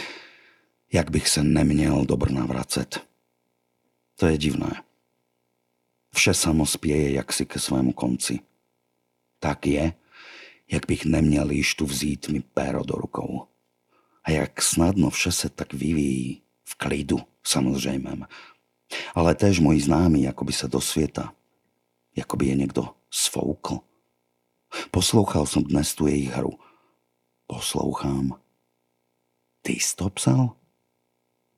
jak 0.93 1.11
bych 1.11 1.29
se 1.29 1.43
neměl 1.43 2.05
do 2.05 2.17
Brna 2.17 2.47
vracet. 2.47 3.07
To 4.17 4.27
je 4.27 4.39
divné. 4.39 4.83
Vše 6.15 6.35
samo 6.35 6.67
spěje 6.67 7.13
jaksi 7.13 7.47
ke 7.47 7.59
svému 7.59 7.93
konci. 7.93 8.39
Tak 9.39 9.67
je, 9.67 9.93
jak 10.75 10.87
bych 10.87 11.05
neměl 11.05 11.51
již 11.51 11.75
tu 11.75 11.87
vzít 11.87 12.29
mi 12.29 12.41
péro 12.41 12.85
do 12.85 12.95
rukou. 12.95 13.47
A 14.25 14.31
jak 14.31 14.63
snadno 14.63 15.11
vše 15.11 15.33
se 15.33 15.49
tak 15.49 15.75
vyvíjí 15.75 16.43
v 16.65 16.75
klidu, 16.75 17.19
samozřejmém. 17.47 18.27
Ale 19.15 19.35
též 19.35 19.61
moji 19.61 19.81
známí, 19.81 20.23
jako 20.23 20.45
by 20.45 20.53
se 20.53 20.69
do 20.69 20.81
světa, 20.81 21.35
jako 22.17 22.37
by 22.37 22.47
je 22.47 22.55
někdo 22.57 22.89
svoukl. 23.11 23.79
Poslouchal 24.91 25.47
jsem 25.47 25.63
dnes 25.63 25.95
tu 25.95 26.07
jejich 26.07 26.31
hru. 26.31 26.59
Poslouchám. 27.47 28.41
Ty 29.63 29.73
jsi 29.73 29.97
to 29.97 30.11
psal? 30.11 30.57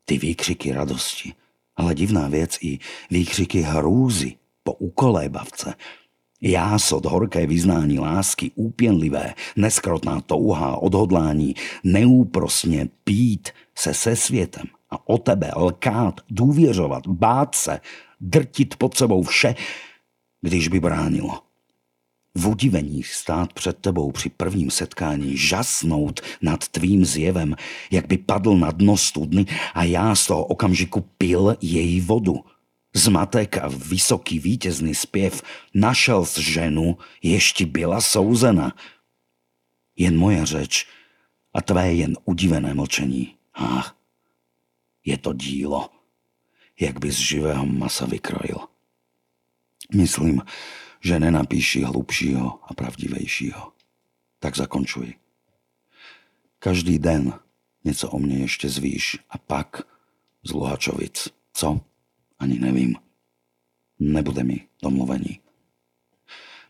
Ty 0.04 0.18
výkřiky 0.18 0.72
radosti, 0.72 1.34
ale 1.76 1.94
divná 1.94 2.28
věc 2.28 2.58
i 2.60 2.78
výkřiky 3.10 3.60
hrůzy 3.60 4.38
po 4.62 4.72
ukolébavce. 4.72 5.74
Jásot, 6.40 7.06
horké 7.06 7.46
vyznání 7.46 7.98
lásky, 7.98 8.50
úpěnlivé, 8.54 9.34
neskrotná 9.56 10.20
touha, 10.20 10.76
odhodlání, 10.76 11.54
neúprosně 11.84 12.88
pít 13.04 13.48
se 13.78 13.94
se 13.94 14.16
světem 14.16 14.64
a 14.90 15.08
o 15.08 15.18
tebe 15.18 15.50
lkát, 15.56 16.20
důvěřovat, 16.30 17.06
bát 17.06 17.54
se, 17.54 17.80
drtit 18.20 18.76
pod 18.76 18.96
sebou 18.96 19.22
vše, 19.22 19.54
když 20.42 20.68
by 20.68 20.80
bránilo. 20.80 21.42
V 22.34 22.48
udivení 22.48 23.02
stát 23.02 23.52
před 23.52 23.78
tebou 23.78 24.12
při 24.12 24.28
prvním 24.28 24.70
setkání, 24.70 25.36
žasnout 25.36 26.20
nad 26.42 26.68
tvým 26.68 27.04
zjevem, 27.04 27.56
jak 27.90 28.06
by 28.06 28.18
padl 28.18 28.56
na 28.56 28.70
dno 28.70 28.96
studny 28.96 29.46
a 29.74 29.84
já 29.84 30.14
z 30.14 30.26
toho 30.26 30.44
okamžiku 30.44 31.04
pil 31.18 31.56
její 31.60 32.00
vodu. 32.00 32.44
Zmatek 32.96 33.58
a 33.58 33.68
vysoký 33.68 34.38
vítězný 34.38 34.94
zpěv 34.94 35.42
našel 35.74 36.24
z 36.24 36.38
ženu, 36.38 36.98
ještě 37.22 37.66
byla 37.66 38.00
souzena. 38.00 38.72
Jen 39.96 40.16
moje 40.18 40.46
řeč 40.46 40.86
a 41.54 41.62
tvé 41.62 41.92
jen 41.92 42.16
udivené 42.24 42.74
mlčení. 42.74 43.36
Ach, 43.54 43.96
je 45.04 45.18
to 45.18 45.32
dílo, 45.32 45.90
jak 46.80 46.98
by 47.00 47.12
z 47.12 47.16
živého 47.16 47.66
masa 47.66 48.06
vykrojil. 48.06 48.58
Myslím, 49.94 50.42
že 51.00 51.20
nenapíši 51.20 51.82
hlubšího 51.82 52.60
a 52.62 52.74
pravdivejšího. 52.74 53.72
Tak 54.38 54.56
zakončuji. 54.56 55.14
Každý 56.58 56.98
den 56.98 57.40
něco 57.84 58.10
o 58.10 58.18
mně 58.18 58.38
ještě 58.38 58.68
zvíš 58.68 59.18
a 59.30 59.38
pak 59.38 59.82
z 60.44 60.52
Luhačovic. 60.52 61.28
Co? 61.52 61.80
Ani 62.38 62.58
nevím. 62.58 62.96
Nebude 63.98 64.44
mi 64.44 64.68
domluvení. 64.82 65.40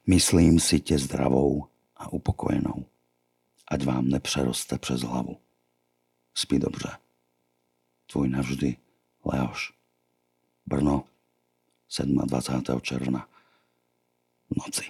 Myslím 0.06 0.60
si 0.60 0.80
tě 0.80 0.98
zdravou 0.98 1.66
a 1.96 2.12
upokojenou. 2.12 2.86
Ať 3.68 3.84
vám 3.84 4.08
nepřeroste 4.08 4.78
přes 4.78 5.00
hlavu. 5.00 5.40
Spí 6.34 6.58
dobře. 6.58 6.88
Tvoj 8.06 8.28
navždy 8.28 8.76
Leoš. 9.24 9.72
Brno, 10.66 11.04
27. 12.04 12.80
června 12.80 13.28
noci. 14.56 14.84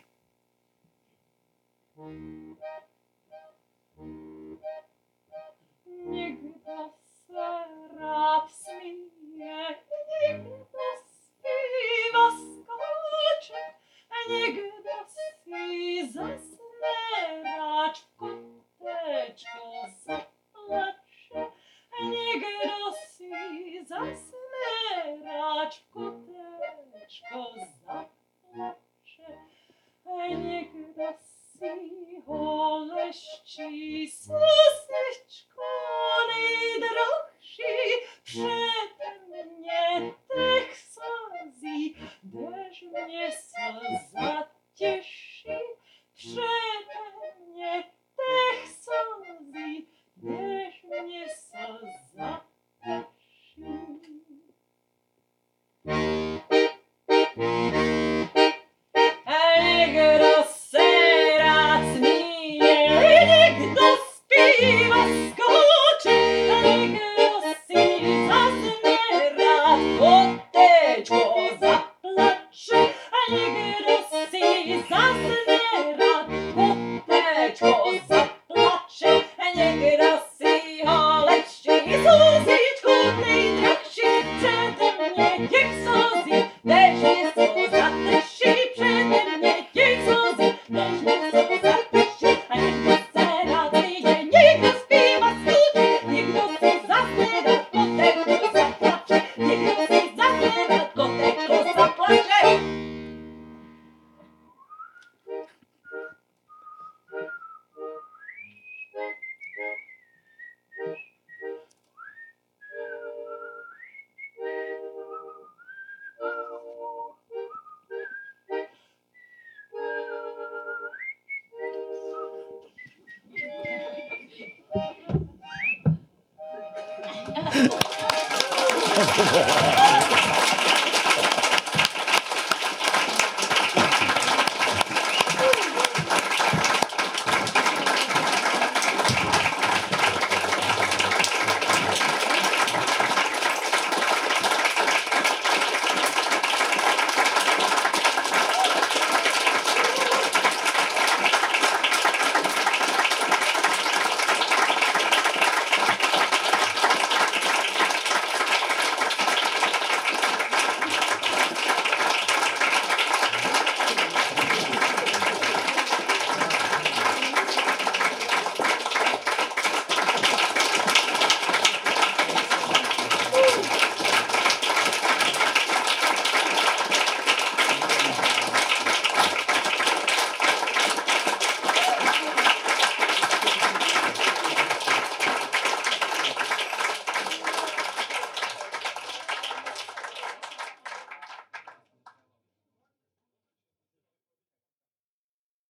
Někdo 6.11 6.77
se 7.27 7.33
rád 8.01 8.51
smíje, 8.51 8.86